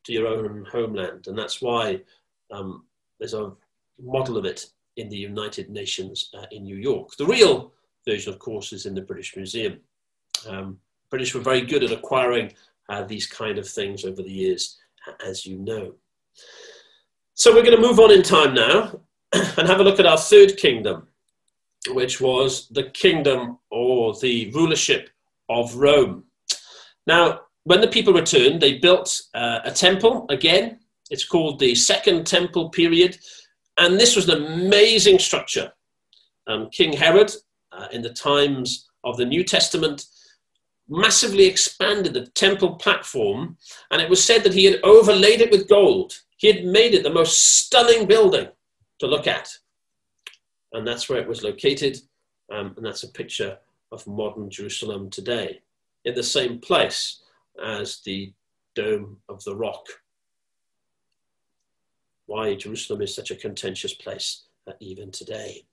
to 0.03 0.13
your 0.13 0.27
own 0.27 0.65
homeland. 0.71 1.27
And 1.27 1.37
that's 1.37 1.61
why 1.61 2.01
um, 2.51 2.85
there's 3.19 3.33
a 3.33 3.51
model 4.01 4.37
of 4.37 4.45
it 4.45 4.65
in 4.97 5.09
the 5.09 5.17
United 5.17 5.69
Nations 5.69 6.29
uh, 6.37 6.45
in 6.51 6.63
New 6.63 6.77
York. 6.77 7.15
The 7.17 7.25
real 7.25 7.73
version, 8.07 8.33
of 8.33 8.39
course, 8.39 8.73
is 8.73 8.85
in 8.85 8.95
the 8.95 9.01
British 9.01 9.35
Museum. 9.35 9.79
Um, 10.47 10.77
British 11.09 11.33
were 11.33 11.41
very 11.41 11.61
good 11.61 11.83
at 11.83 11.91
acquiring 11.91 12.53
uh, 12.89 13.03
these 13.03 13.27
kind 13.27 13.57
of 13.57 13.67
things 13.67 14.03
over 14.03 14.21
the 14.21 14.31
years, 14.31 14.77
as 15.25 15.45
you 15.45 15.57
know. 15.57 15.93
So 17.35 17.53
we're 17.53 17.63
going 17.63 17.75
to 17.75 17.87
move 17.87 17.99
on 17.99 18.11
in 18.11 18.21
time 18.21 18.53
now 18.53 18.99
and 19.33 19.67
have 19.67 19.79
a 19.79 19.83
look 19.83 19.99
at 19.99 20.05
our 20.05 20.17
third 20.17 20.57
kingdom, 20.57 21.07
which 21.89 22.21
was 22.21 22.67
the 22.69 22.83
kingdom 22.91 23.57
or 23.69 24.13
the 24.15 24.51
rulership 24.51 25.09
of 25.49 25.75
Rome. 25.75 26.23
Now, 27.07 27.41
when 27.63 27.81
the 27.81 27.87
people 27.87 28.13
returned, 28.13 28.61
they 28.61 28.77
built 28.79 29.21
uh, 29.33 29.59
a 29.63 29.71
temple 29.71 30.25
again. 30.29 30.79
It's 31.09 31.25
called 31.25 31.59
the 31.59 31.75
Second 31.75 32.25
Temple 32.25 32.69
period. 32.69 33.17
And 33.77 33.99
this 33.99 34.15
was 34.15 34.29
an 34.29 34.43
amazing 34.43 35.19
structure. 35.19 35.71
Um, 36.47 36.69
King 36.69 36.93
Herod, 36.93 37.31
uh, 37.71 37.87
in 37.91 38.01
the 38.01 38.13
times 38.13 38.89
of 39.03 39.17
the 39.17 39.25
New 39.25 39.43
Testament, 39.43 40.05
massively 40.89 41.45
expanded 41.45 42.13
the 42.13 42.27
temple 42.27 42.75
platform, 42.75 43.57
and 43.91 44.01
it 44.01 44.09
was 44.09 44.23
said 44.23 44.43
that 44.43 44.53
he 44.53 44.65
had 44.65 44.79
overlaid 44.83 45.41
it 45.41 45.51
with 45.51 45.69
gold. 45.69 46.13
He 46.37 46.47
had 46.47 46.65
made 46.65 46.93
it 46.93 47.03
the 47.03 47.09
most 47.09 47.57
stunning 47.57 48.05
building 48.05 48.49
to 48.99 49.07
look 49.07 49.27
at. 49.27 49.49
And 50.73 50.87
that's 50.87 51.07
where 51.07 51.19
it 51.19 51.27
was 51.27 51.43
located, 51.43 51.99
um, 52.51 52.73
and 52.75 52.85
that's 52.85 53.03
a 53.03 53.09
picture 53.09 53.57
of 53.91 54.05
modern 54.07 54.49
Jerusalem 54.49 55.09
today, 55.09 55.61
in 56.03 56.15
the 56.15 56.23
same 56.23 56.59
place 56.59 57.21
as 57.63 58.01
the 58.03 58.33
Dome 58.75 59.17
of 59.29 59.43
the 59.43 59.55
Rock 59.55 59.85
why 62.25 62.55
Jerusalem 62.55 63.01
is 63.01 63.13
such 63.13 63.31
a 63.31 63.35
contentious 63.35 63.93
place 63.93 64.43
uh, 64.67 64.71
even 64.79 65.11
today. 65.11 65.65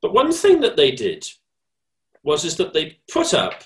But 0.00 0.14
one 0.14 0.32
thing 0.32 0.60
that 0.60 0.76
they 0.76 0.90
did 0.90 1.28
was 2.22 2.44
is 2.44 2.56
that 2.56 2.72
they 2.72 2.98
put 3.10 3.34
up 3.34 3.62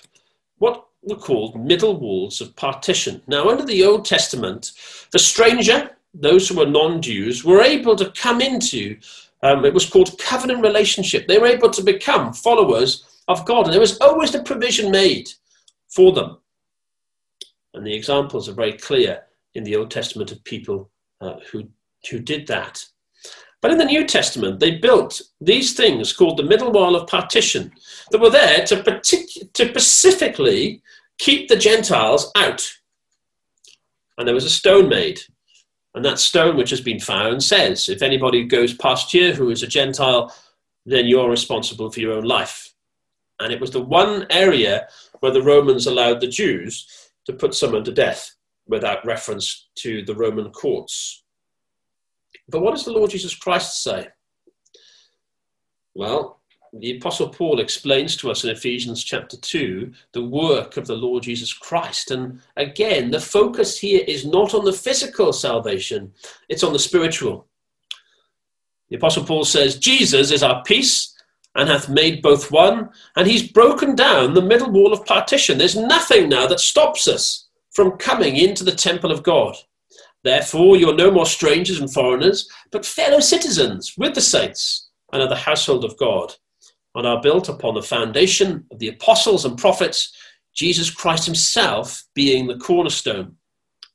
what 0.58 0.86
were 1.02 1.16
called 1.16 1.58
middle 1.58 1.96
walls 1.96 2.40
of 2.40 2.54
partition. 2.56 3.22
Now, 3.26 3.48
under 3.48 3.64
the 3.64 3.84
Old 3.84 4.04
Testament, 4.04 4.72
the 5.12 5.18
stranger 5.18 5.90
those 6.14 6.48
who 6.48 6.56
were 6.56 6.66
non 6.66 7.00
Jews, 7.00 7.44
were 7.44 7.62
able 7.62 7.96
to 7.96 8.10
come 8.12 8.40
into, 8.40 8.98
um, 9.42 9.64
it 9.64 9.74
was 9.74 9.88
called 9.88 10.18
covenant 10.18 10.62
relationship. 10.62 11.26
They 11.26 11.38
were 11.38 11.46
able 11.46 11.70
to 11.70 11.82
become 11.82 12.32
followers 12.32 13.22
of 13.28 13.44
God, 13.44 13.64
and 13.64 13.72
there 13.72 13.80
was 13.80 13.98
always 14.00 14.32
the 14.32 14.42
provision 14.42 14.90
made 14.90 15.30
for 15.88 16.12
them. 16.12 16.38
And 17.74 17.86
the 17.86 17.94
examples 17.94 18.48
are 18.48 18.54
very 18.54 18.74
clear 18.74 19.22
in 19.54 19.64
the 19.64 19.76
Old 19.76 19.90
Testament 19.90 20.32
of 20.32 20.42
people 20.44 20.90
uh, 21.20 21.36
who, 21.50 21.68
who 22.10 22.18
did 22.18 22.46
that. 22.48 22.84
But 23.60 23.70
in 23.70 23.78
the 23.78 23.84
New 23.84 24.06
Testament, 24.06 24.58
they 24.58 24.78
built 24.78 25.20
these 25.40 25.74
things 25.74 26.12
called 26.12 26.38
the 26.38 26.42
middle 26.42 26.72
wall 26.72 26.96
of 26.96 27.06
partition 27.06 27.72
that 28.10 28.20
were 28.20 28.30
there 28.30 28.64
to, 28.66 28.76
partic- 28.76 29.52
to 29.52 29.68
specifically 29.68 30.82
keep 31.18 31.48
the 31.48 31.56
Gentiles 31.56 32.30
out. 32.36 32.66
And 34.16 34.26
there 34.26 34.34
was 34.34 34.46
a 34.46 34.50
stone 34.50 34.88
made. 34.88 35.20
And 35.94 36.04
that 36.04 36.18
stone 36.18 36.56
which 36.56 36.70
has 36.70 36.80
been 36.80 37.00
found 37.00 37.42
says 37.42 37.88
if 37.88 38.02
anybody 38.02 38.44
goes 38.44 38.74
past 38.74 39.10
here 39.10 39.34
who 39.34 39.50
is 39.50 39.62
a 39.62 39.66
Gentile, 39.66 40.34
then 40.86 41.06
you're 41.06 41.28
responsible 41.28 41.90
for 41.90 42.00
your 42.00 42.12
own 42.12 42.24
life. 42.24 42.72
And 43.40 43.52
it 43.52 43.60
was 43.60 43.70
the 43.70 43.82
one 43.82 44.26
area 44.30 44.88
where 45.20 45.32
the 45.32 45.42
Romans 45.42 45.86
allowed 45.86 46.20
the 46.20 46.28
Jews 46.28 47.10
to 47.26 47.32
put 47.32 47.54
someone 47.54 47.84
to 47.84 47.92
death 47.92 48.36
without 48.66 49.04
reference 49.04 49.68
to 49.76 50.04
the 50.04 50.14
Roman 50.14 50.50
courts. 50.50 51.24
But 52.48 52.60
what 52.60 52.74
does 52.74 52.84
the 52.84 52.92
Lord 52.92 53.10
Jesus 53.10 53.34
Christ 53.34 53.82
say? 53.82 54.08
Well, 55.94 56.39
the 56.72 56.96
Apostle 56.96 57.28
Paul 57.28 57.60
explains 57.60 58.16
to 58.16 58.30
us 58.30 58.44
in 58.44 58.50
Ephesians 58.50 59.02
chapter 59.02 59.36
2 59.36 59.92
the 60.12 60.24
work 60.24 60.76
of 60.76 60.86
the 60.86 60.94
Lord 60.94 61.24
Jesus 61.24 61.52
Christ. 61.52 62.10
And 62.10 62.40
again, 62.56 63.10
the 63.10 63.20
focus 63.20 63.78
here 63.78 64.04
is 64.06 64.24
not 64.24 64.54
on 64.54 64.64
the 64.64 64.72
physical 64.72 65.32
salvation, 65.32 66.12
it's 66.48 66.62
on 66.62 66.72
the 66.72 66.78
spiritual. 66.78 67.46
The 68.88 68.96
Apostle 68.96 69.24
Paul 69.24 69.44
says, 69.44 69.78
Jesus 69.78 70.30
is 70.30 70.42
our 70.42 70.62
peace 70.64 71.14
and 71.56 71.68
hath 71.68 71.88
made 71.88 72.22
both 72.22 72.52
one, 72.52 72.90
and 73.16 73.26
he's 73.26 73.50
broken 73.50 73.96
down 73.96 74.34
the 74.34 74.42
middle 74.42 74.70
wall 74.70 74.92
of 74.92 75.04
partition. 75.04 75.58
There's 75.58 75.76
nothing 75.76 76.28
now 76.28 76.46
that 76.46 76.60
stops 76.60 77.08
us 77.08 77.48
from 77.72 77.98
coming 77.98 78.36
into 78.36 78.62
the 78.62 78.72
temple 78.72 79.10
of 79.10 79.24
God. 79.24 79.56
Therefore, 80.22 80.76
you're 80.76 80.94
no 80.94 81.10
more 81.10 81.26
strangers 81.26 81.80
and 81.80 81.92
foreigners, 81.92 82.48
but 82.70 82.86
fellow 82.86 83.20
citizens 83.20 83.94
with 83.96 84.14
the 84.14 84.20
saints 84.20 84.90
and 85.12 85.22
of 85.22 85.28
the 85.28 85.36
household 85.36 85.84
of 85.84 85.96
God, 85.96 86.34
and 86.94 87.06
are 87.06 87.20
built 87.20 87.48
upon 87.48 87.74
the 87.74 87.82
foundation 87.82 88.64
of 88.70 88.78
the 88.78 88.88
apostles 88.88 89.44
and 89.44 89.58
prophets, 89.58 90.12
Jesus 90.54 90.90
Christ 90.90 91.26
Himself 91.26 92.04
being 92.14 92.46
the 92.46 92.58
cornerstone, 92.58 93.36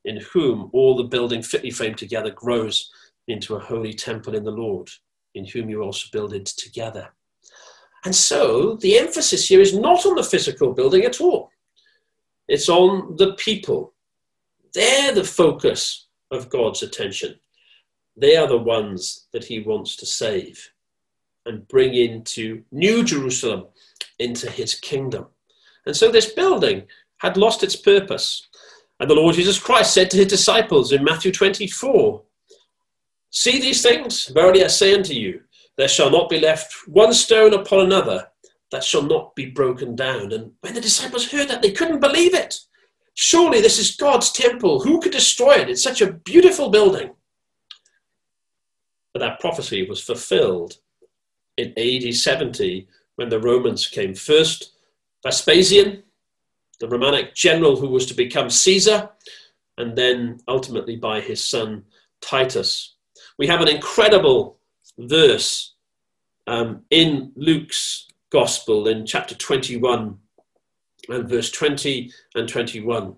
in 0.05 0.17
whom 0.31 0.69
all 0.73 0.95
the 0.95 1.03
building 1.03 1.41
fitly 1.41 1.71
framed 1.71 1.97
together 1.97 2.31
grows 2.31 2.89
into 3.27 3.55
a 3.55 3.59
holy 3.59 3.93
temple 3.93 4.35
in 4.35 4.43
the 4.43 4.51
Lord, 4.51 4.89
in 5.33 5.45
whom 5.45 5.69
you 5.69 5.81
also 5.81 6.07
builded 6.11 6.45
together. 6.45 7.09
And 8.05 8.15
so 8.15 8.75
the 8.75 8.97
emphasis 8.99 9.47
here 9.47 9.61
is 9.61 9.77
not 9.77 10.05
on 10.05 10.15
the 10.15 10.23
physical 10.23 10.73
building 10.73 11.03
at 11.05 11.19
all. 11.19 11.49
It's 12.47 12.69
on 12.69 13.15
the 13.17 13.33
people. 13.33 13.93
They're 14.73 15.13
the 15.13 15.23
focus 15.23 16.07
of 16.31 16.49
God's 16.49 16.83
attention. 16.83 17.39
They 18.15 18.37
are 18.37 18.47
the 18.47 18.57
ones 18.57 19.27
that 19.33 19.43
he 19.43 19.61
wants 19.61 19.95
to 19.97 20.05
save 20.05 20.69
and 21.45 21.67
bring 21.67 21.93
into 21.93 22.63
New 22.71 23.03
Jerusalem, 23.03 23.67
into 24.19 24.49
his 24.49 24.75
kingdom. 24.75 25.27
And 25.85 25.95
so 25.95 26.11
this 26.11 26.33
building 26.33 26.83
had 27.17 27.37
lost 27.37 27.63
its 27.63 27.75
purpose. 27.75 28.47
And 28.99 29.09
the 29.09 29.15
Lord 29.15 29.35
Jesus 29.35 29.59
Christ 29.59 29.93
said 29.93 30.09
to 30.11 30.17
his 30.17 30.27
disciples 30.27 30.91
in 30.91 31.03
Matthew 31.03 31.31
24 31.31 32.21
See 33.29 33.59
these 33.59 33.81
things? 33.81 34.27
Verily 34.27 34.63
I 34.63 34.67
say 34.67 34.95
unto 34.95 35.13
you, 35.13 35.41
there 35.77 35.89
shall 35.89 36.09
not 36.09 36.29
be 36.29 36.39
left 36.39 36.73
one 36.87 37.13
stone 37.13 37.53
upon 37.53 37.85
another 37.85 38.27
that 38.71 38.83
shall 38.83 39.01
not 39.01 39.35
be 39.35 39.47
broken 39.47 39.95
down. 39.95 40.31
And 40.31 40.53
when 40.61 40.73
the 40.73 40.81
disciples 40.81 41.29
heard 41.29 41.49
that, 41.49 41.61
they 41.61 41.71
couldn't 41.71 41.99
believe 41.99 42.33
it. 42.33 42.59
Surely 43.13 43.61
this 43.61 43.77
is 43.77 43.95
God's 43.95 44.31
temple. 44.31 44.81
Who 44.81 45.01
could 45.01 45.11
destroy 45.11 45.55
it? 45.55 45.69
It's 45.69 45.83
such 45.83 46.01
a 46.01 46.13
beautiful 46.13 46.69
building. 46.69 47.11
But 49.13 49.19
that 49.19 49.39
prophecy 49.39 49.85
was 49.87 50.01
fulfilled 50.01 50.77
in 51.57 51.73
AD 51.77 52.13
70 52.13 52.87
when 53.15 53.29
the 53.29 53.39
Romans 53.39 53.87
came. 53.87 54.13
First, 54.13 54.73
Vespasian, 55.23 56.03
the 56.79 56.87
Romanic 56.87 57.33
general 57.33 57.77
who 57.77 57.87
was 57.87 58.05
to 58.07 58.13
become 58.13 58.49
Caesar, 58.49 59.09
and 59.77 59.97
then 59.97 60.39
ultimately 60.47 60.95
by 60.95 61.21
his 61.21 61.45
son 61.45 61.83
Titus. 62.21 62.95
We 63.37 63.47
have 63.47 63.61
an 63.61 63.67
incredible 63.67 64.57
verse 64.97 65.73
um, 66.47 66.83
in 66.89 67.31
Luke's 67.35 68.07
Gospel 68.31 68.87
in 68.87 69.05
chapter 69.05 69.35
21 69.35 70.17
and 71.09 71.29
verse 71.29 71.51
20 71.51 72.11
and 72.35 72.47
21. 72.47 73.15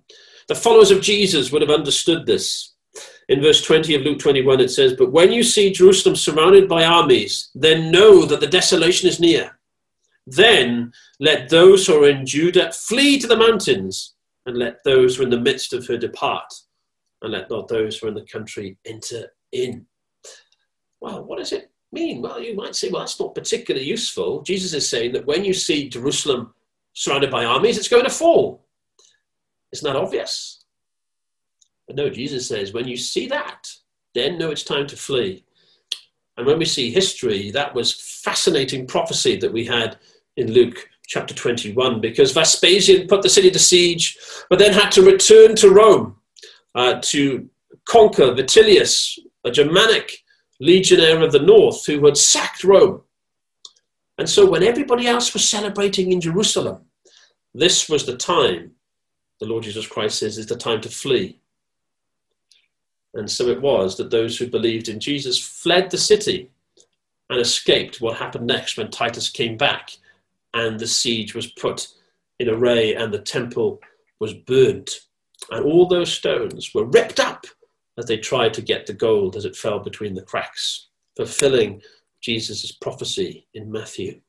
The 0.48 0.56
followers 0.56 0.92
of 0.92 1.02
Jesus 1.02 1.52
would 1.52 1.62
have 1.62 1.72
understood 1.72 2.26
this. 2.26 2.74
In 3.30 3.42
verse 3.42 3.62
20 3.62 3.94
of 3.96 4.04
Luke 4.04 4.20
21, 4.20 4.62
it 4.62 4.70
says, 4.70 4.94
But 4.94 5.12
when 5.12 5.32
you 5.32 5.44
see 5.44 5.72
Jerusalem 5.72 6.16
surrounded 6.16 6.70
by 6.70 6.86
armies, 6.86 7.50
then 7.54 7.92
know 7.92 8.26
that 8.26 8.40
the 8.40 8.48
desolation 8.48 9.10
is 9.10 9.20
near. 9.20 9.58
Then 10.26 10.94
let 11.20 11.50
those 11.50 11.86
who 11.86 12.04
are 12.04 12.10
in 12.10 12.26
Judah 12.26 12.72
flee 12.72 13.20
to 13.20 13.28
the 13.28 13.38
mountains, 13.38 14.14
and 14.46 14.58
let 14.58 14.84
those 14.84 15.16
who 15.16 15.24
are 15.24 15.26
in 15.26 15.30
the 15.30 15.40
midst 15.40 15.74
of 15.74 15.86
her 15.88 15.98
depart, 15.98 16.54
and 17.22 17.34
let 17.34 17.50
not 17.50 17.68
those 17.68 17.98
who 17.98 18.08
are 18.08 18.10
in 18.10 18.16
the 18.16 18.22
country 18.22 18.78
enter 18.86 19.34
in. 19.52 19.86
Well, 21.02 21.24
what 21.24 21.40
does 21.40 21.52
it 21.52 21.70
mean? 21.92 22.22
Well, 22.22 22.42
you 22.42 22.56
might 22.56 22.76
say, 22.76 22.90
well, 22.90 23.02
that's 23.02 23.20
not 23.20 23.36
particularly 23.36 23.86
useful. 23.86 24.42
Jesus 24.42 24.74
is 24.74 24.90
saying 24.90 25.14
that 25.14 25.26
when 25.26 25.44
you 25.44 25.54
see 25.54 25.90
Jerusalem 25.90 26.54
surrounded 26.94 27.30
by 27.30 27.46
armies, 27.46 27.78
it's 27.78 27.88
going 27.88 28.06
to 28.06 28.10
fall. 28.10 28.66
Isn't 29.72 29.86
that 29.86 30.00
obvious? 30.00 30.57
But 31.88 31.96
no, 31.96 32.10
Jesus 32.10 32.48
says, 32.48 32.74
when 32.74 32.88
you 32.88 32.98
see 32.98 33.28
that, 33.28 33.72
then 34.14 34.38
know 34.38 34.52
it's 34.52 34.64
time 34.64 34.88
to 34.88 34.98
flee. 34.98 35.46
And 36.38 36.46
when 36.46 36.60
we 36.60 36.66
see 36.66 36.92
history, 36.92 37.50
that 37.52 37.74
was 37.74 37.94
fascinating 37.94 38.86
prophecy 38.86 39.38
that 39.38 39.52
we 39.52 39.66
had 39.66 39.98
in 40.36 40.52
Luke 40.52 40.90
chapter 41.08 41.34
21, 41.34 42.02
because 42.02 42.34
Vespasian 42.34 43.08
put 43.08 43.22
the 43.22 43.30
city 43.30 43.50
to 43.50 43.60
siege, 43.60 44.18
but 44.50 44.60
then 44.60 44.74
had 44.74 44.92
to 44.92 45.02
return 45.02 45.56
to 45.56 45.70
Rome 45.70 46.18
uh, 46.76 47.00
to 47.02 47.50
conquer 47.86 48.34
Vitellius, 48.34 49.18
a 49.46 49.52
Germanic 49.52 50.24
legionnaire 50.60 51.24
of 51.24 51.32
the 51.32 51.40
north 51.40 51.86
who 51.86 52.04
had 52.06 52.18
sacked 52.18 52.64
Rome. 52.64 53.02
And 54.18 54.30
so 54.30 54.50
when 54.50 54.64
everybody 54.64 55.08
else 55.08 55.34
was 55.34 55.50
celebrating 55.50 56.12
in 56.12 56.20
Jerusalem, 56.20 56.86
this 57.54 57.88
was 57.88 58.06
the 58.06 58.18
time, 58.18 58.72
the 59.40 59.46
Lord 59.46 59.64
Jesus 59.64 59.88
Christ 59.88 60.20
says, 60.20 60.38
is 60.38 60.48
the 60.48 60.56
time 60.56 60.82
to 60.82 60.90
flee. 60.90 61.40
And 63.18 63.30
so 63.30 63.48
it 63.48 63.62
was 63.62 63.98
that 63.98 64.12
those 64.12 64.38
who 64.38 64.48
believed 64.48 64.90
in 64.90 65.00
Jesus 65.00 65.40
fled 65.40 65.90
the 65.90 65.98
city 65.98 66.52
and 67.30 67.40
escaped 67.40 68.00
what 68.00 68.18
happened 68.18 68.48
next 68.48 68.78
when 68.78 68.92
Titus 68.92 69.30
came 69.30 69.58
back 69.58 69.92
and 70.54 70.80
the 70.80 70.88
siege 70.88 71.34
was 71.36 71.48
put 71.48 71.88
in 72.40 72.48
array 72.48 72.96
and 72.96 73.14
the 73.14 73.20
temple 73.20 73.82
was 74.20 74.34
burnt. 74.34 75.02
And 75.52 75.66
all 75.66 75.88
those 75.88 76.14
stones 76.14 76.74
were 76.74 76.86
ripped 76.86 77.20
up 77.20 77.46
as 77.98 78.06
they 78.06 78.18
tried 78.18 78.54
to 78.54 78.62
get 78.62 78.86
the 78.86 78.94
gold 78.94 79.36
as 79.36 79.46
it 79.46 79.56
fell 79.56 79.80
between 79.80 80.14
the 80.14 80.22
cracks, 80.22 80.88
fulfilling 81.16 81.82
Jesus' 82.22 82.72
prophecy 82.72 83.48
in 83.54 83.72
Matthew. 83.72 84.22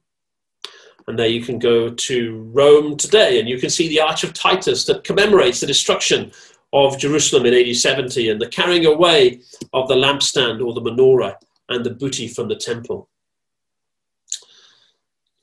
And 1.07 1.19
there 1.19 1.29
you 1.29 1.43
can 1.43 1.59
go 1.59 1.91
to 1.91 2.51
Rome 2.53 2.97
today 2.97 3.39
and 3.39 3.49
you 3.49 3.59
can 3.59 3.71
see 3.71 3.89
the 3.89 4.01
Arch 4.01 4.25
of 4.25 4.33
Titus 4.33 4.85
that 4.87 5.05
commemorates 5.05 5.61
the 5.61 5.67
destruction 5.67 6.33
of 6.73 6.99
Jerusalem 6.99 7.47
in 7.47 7.55
AD 7.55 7.75
70 7.75 8.29
and 8.29 8.41
the 8.41 8.49
carrying 8.49 8.87
away 8.87 9.41
of 9.73 9.89
the 9.89 9.95
lampstand 9.95 10.65
or 10.65 10.75
the 10.75 10.83
menorah 10.83 11.35
and 11.69 11.85
the 11.85 11.91
booty 11.91 12.29
from 12.29 12.49
the 12.49 12.57
temple. 12.57 13.09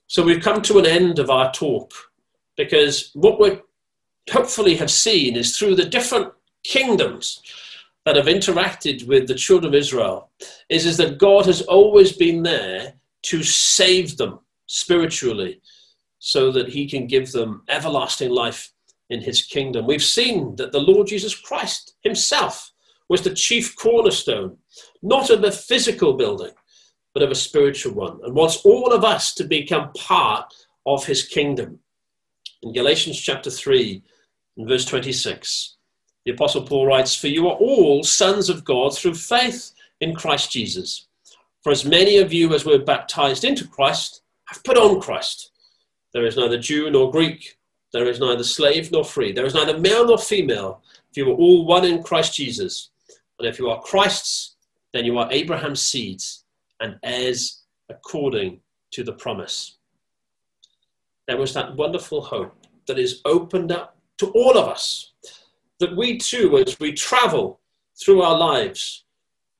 So 0.07 0.23
we've 0.23 0.43
come 0.43 0.61
to 0.63 0.79
an 0.79 0.85
end 0.85 1.19
of 1.19 1.29
our 1.29 1.51
talk 1.51 1.91
because 2.55 3.11
what 3.13 3.39
we 3.39 3.59
hopefully 4.31 4.75
have 4.75 4.91
seen 4.91 5.35
is 5.35 5.57
through 5.57 5.75
the 5.75 5.85
different 5.85 6.31
kingdoms 6.63 7.41
that 8.05 8.15
have 8.15 8.25
interacted 8.25 9.07
with 9.07 9.27
the 9.27 9.35
children 9.35 9.73
of 9.73 9.77
Israel 9.77 10.29
is, 10.69 10.85
is 10.85 10.97
that 10.97 11.17
God 11.17 11.45
has 11.47 11.61
always 11.63 12.13
been 12.13 12.43
there 12.43 12.93
to 13.23 13.43
save 13.43 14.17
them 14.17 14.39
spiritually 14.67 15.61
so 16.19 16.51
that 16.51 16.69
he 16.69 16.87
can 16.87 17.07
give 17.07 17.31
them 17.31 17.63
everlasting 17.67 18.29
life 18.29 18.71
in 19.09 19.21
his 19.21 19.43
kingdom. 19.43 19.85
We've 19.85 20.03
seen 20.03 20.55
that 20.55 20.71
the 20.71 20.79
Lord 20.79 21.07
Jesus 21.07 21.35
Christ 21.35 21.95
himself 22.01 22.71
was 23.09 23.21
the 23.21 23.33
chief 23.33 23.75
cornerstone, 23.75 24.57
not 25.01 25.29
of 25.29 25.43
a 25.43 25.51
physical 25.51 26.13
building, 26.13 26.51
but 27.13 27.23
of 27.23 27.31
a 27.31 27.35
spiritual 27.35 27.93
one, 27.93 28.19
and 28.23 28.33
wants 28.33 28.57
all 28.65 28.91
of 28.91 29.03
us 29.03 29.33
to 29.35 29.43
become 29.43 29.93
part 29.93 30.53
of 30.85 31.05
his 31.05 31.23
kingdom. 31.23 31.79
In 32.63 32.73
Galatians 32.73 33.19
chapter 33.19 33.49
3, 33.49 34.01
in 34.57 34.67
verse 34.67 34.85
26, 34.85 35.77
The 36.25 36.31
Apostle 36.31 36.63
Paul 36.63 36.87
writes, 36.87 37.15
For 37.15 37.27
you 37.27 37.47
are 37.47 37.55
all 37.55 38.03
sons 38.03 38.49
of 38.49 38.65
God 38.65 38.95
through 38.95 39.15
faith 39.15 39.71
in 40.01 40.15
Christ 40.15 40.51
Jesus. 40.51 41.07
For 41.63 41.71
as 41.71 41.85
many 41.85 42.17
of 42.17 42.33
you 42.33 42.53
as 42.53 42.65
were 42.65 42.79
baptized 42.79 43.43
into 43.43 43.67
Christ 43.67 44.21
have 44.45 44.63
put 44.63 44.77
on 44.77 45.01
Christ. 45.01 45.51
There 46.13 46.25
is 46.25 46.37
neither 46.37 46.57
Jew 46.57 46.89
nor 46.89 47.11
Greek, 47.11 47.54
there 47.95 48.09
is 48.09 48.19
neither 48.19 48.43
slave 48.43 48.91
nor 48.91 49.05
free, 49.05 49.31
there 49.31 49.45
is 49.45 49.53
neither 49.53 49.79
male 49.79 50.05
nor 50.05 50.17
female, 50.17 50.83
If 51.09 51.15
you 51.15 51.29
are 51.31 51.33
all 51.33 51.65
one 51.65 51.85
in 51.85 52.03
Christ 52.03 52.35
Jesus. 52.35 52.89
And 53.39 53.47
if 53.47 53.57
you 53.57 53.69
are 53.69 53.81
Christ's, 53.81 54.57
then 54.91 55.05
you 55.05 55.17
are 55.17 55.31
Abraham's 55.31 55.81
seeds 55.81 56.43
and 56.81 56.99
heirs 57.03 57.63
according 57.87 58.59
to 58.91 59.05
the 59.05 59.13
promise. 59.13 59.77
There 61.29 61.37
was 61.37 61.53
that 61.53 61.77
wonderful 61.77 62.21
hope 62.21 62.67
that 62.85 62.99
is 62.99 63.21
opened 63.23 63.71
up 63.71 63.97
to 64.17 64.27
all 64.31 64.57
of 64.57 64.67
us 64.67 65.13
that 65.79 65.95
we 65.95 66.17
too, 66.17 66.57
as 66.57 66.77
we 66.81 66.91
travel 66.91 67.61
through 68.03 68.23
our 68.23 68.37
lives, 68.37 69.05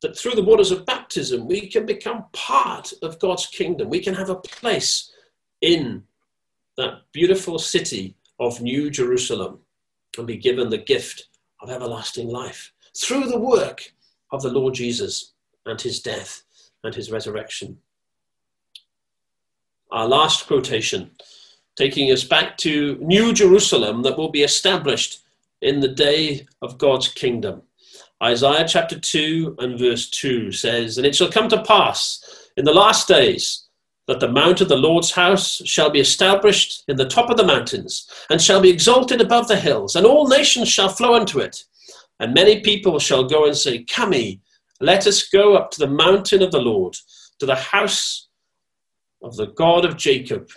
that 0.02 0.18
through 0.18 0.36
the 0.36 0.44
waters 0.44 0.72
of 0.72 0.86
baptism, 0.86 1.48
we 1.48 1.70
can 1.70 1.86
become 1.86 2.26
part 2.34 2.92
of 3.02 3.18
God's 3.20 3.46
kingdom. 3.46 3.88
We 3.88 4.02
can 4.02 4.14
have 4.14 4.30
a 4.30 4.36
place 4.36 5.10
in 5.62 6.04
that 6.76 7.04
beautiful 7.14 7.58
city 7.58 8.18
of 8.40 8.62
New 8.62 8.90
Jerusalem 8.90 9.60
and 10.18 10.28
be 10.28 10.38
given 10.38 10.70
the 10.70 10.78
gift 10.78 11.28
of 11.62 11.70
everlasting 11.70 12.30
life 12.30 12.72
through 12.98 13.26
the 13.26 13.40
work 13.40 13.94
of 14.32 14.42
the 14.42 14.52
Lord 14.52 14.74
Jesus 14.74 15.34
and 15.66 15.80
his 15.80 16.00
death 16.00 16.44
and 16.84 16.94
his 16.94 17.12
resurrection. 17.12 17.78
Our 19.92 20.08
last 20.08 20.48
quotation, 20.48 21.12
taking 21.76 22.12
us 22.12 22.24
back 22.24 22.58
to 22.58 22.98
New 23.02 23.34
Jerusalem 23.34 24.02
that 24.04 24.18
will 24.18 24.30
be 24.30 24.44
established 24.44 25.22
in 25.62 25.80
the 25.80 25.88
day 25.88 26.48
of 26.62 26.78
God's 26.78 27.08
kingdom. 27.08 27.62
Isaiah 28.22 28.68
chapter 28.68 29.00
2 29.00 29.58
and 29.60 29.80
verse 29.80 30.10
2 30.10 30.52
says, 30.52 30.98
And 30.98 31.06
it 31.06 31.16
shall 31.16 31.32
come 31.32 31.50
to 31.50 31.64
pass 31.64 32.50
in 32.58 32.66
the 32.66 32.74
last 32.74 33.08
days 33.08 33.65
that 34.08 34.20
the 34.20 34.32
mount 34.32 34.62
of 34.62 34.70
the 34.70 34.78
Lord's 34.78 35.12
house 35.12 35.62
shall 35.66 35.90
be 35.90 36.00
established 36.00 36.84
in 36.88 36.96
the 36.96 37.08
top 37.08 37.30
of 37.30 37.38
the 37.38 37.46
mountains, 37.46 38.10
and 38.30 38.42
shall 38.42 38.62
be 38.62 38.70
exalted 38.70 39.22
above 39.22 39.48
the 39.48 39.56
hills, 39.56 39.96
and 39.96 40.06
all 40.06 40.28
nations 40.28 40.70
shall 40.70 40.90
flow 40.90 41.16
unto 41.16 41.40
it. 41.40 41.64
And 42.20 42.34
many 42.34 42.62
people 42.62 43.00
shall 43.00 43.28
go 43.28 43.46
and 43.46 43.58
say, 43.58 43.84
Come 43.84 44.14
ye, 44.14 44.42
let 44.80 45.08
us 45.08 45.28
go 45.28 45.56
up 45.56 45.72
to 45.72 45.80
the 45.80 45.88
mountain 45.88 46.44
of 46.44 46.52
the 46.52 46.62
Lord, 46.62 46.96
to 47.40 47.46
the 47.46 47.56
house 47.56 48.28
of 49.22 49.36
the 49.36 49.48
God 49.48 49.86
of 49.86 49.98
Jacob, 49.98 50.50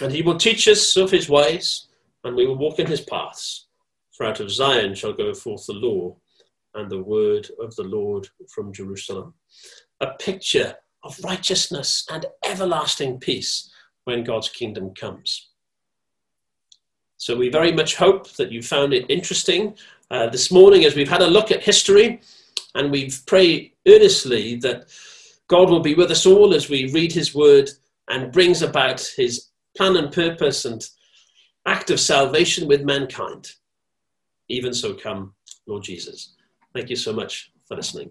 and 0.00 0.10
he 0.10 0.22
will 0.22 0.38
teach 0.38 0.66
us 0.66 0.96
of 0.96 1.10
his 1.10 1.28
ways, 1.28 1.86
and 2.24 2.34
we 2.34 2.46
will 2.46 2.56
walk 2.56 2.78
in 2.78 2.86
his 2.86 3.02
paths. 3.02 3.66
For 4.12 4.26
out 4.26 4.40
of 4.40 4.50
Zion 4.50 4.94
shall 4.94 5.12
go 5.12 5.34
forth 5.34 5.66
the 5.66 5.72
law 5.72 6.16
and 6.74 6.90
the 6.90 7.02
word 7.02 7.48
of 7.60 7.74
the 7.76 7.82
Lord 7.82 8.28
from 8.48 8.72
Jerusalem. 8.72 9.34
A 10.00 10.08
picture 10.18 10.76
of 11.04 11.18
righteousness 11.22 12.06
and 12.10 12.26
everlasting 12.44 13.20
peace 13.20 13.70
when 14.04 14.24
God's 14.24 14.48
kingdom 14.48 14.94
comes. 14.94 15.50
So 17.18 17.36
we 17.36 17.48
very 17.48 17.72
much 17.72 17.96
hope 17.96 18.32
that 18.32 18.50
you 18.50 18.62
found 18.62 18.92
it 18.92 19.06
interesting 19.08 19.76
uh, 20.10 20.28
this 20.28 20.50
morning 20.50 20.84
as 20.84 20.94
we've 20.94 21.08
had 21.08 21.22
a 21.22 21.26
look 21.26 21.50
at 21.50 21.62
history 21.62 22.20
and 22.74 22.90
we've 22.90 23.22
prayed 23.26 23.72
earnestly 23.86 24.56
that 24.56 24.86
God 25.48 25.70
will 25.70 25.80
be 25.80 25.94
with 25.94 26.10
us 26.10 26.26
all 26.26 26.54
as 26.54 26.68
we 26.68 26.92
read 26.92 27.12
his 27.12 27.34
word 27.34 27.70
and 28.08 28.32
brings 28.32 28.62
about 28.62 29.00
his 29.16 29.48
plan 29.76 29.96
and 29.96 30.12
purpose 30.12 30.64
and 30.64 30.86
act 31.66 31.90
of 31.90 32.00
salvation 32.00 32.66
with 32.66 32.82
mankind. 32.82 33.52
Even 34.48 34.74
so, 34.74 34.94
come, 34.94 35.34
Lord 35.66 35.82
Jesus. 35.82 36.34
Thank 36.74 36.90
you 36.90 36.96
so 36.96 37.12
much 37.12 37.52
for 37.66 37.76
listening. 37.76 38.10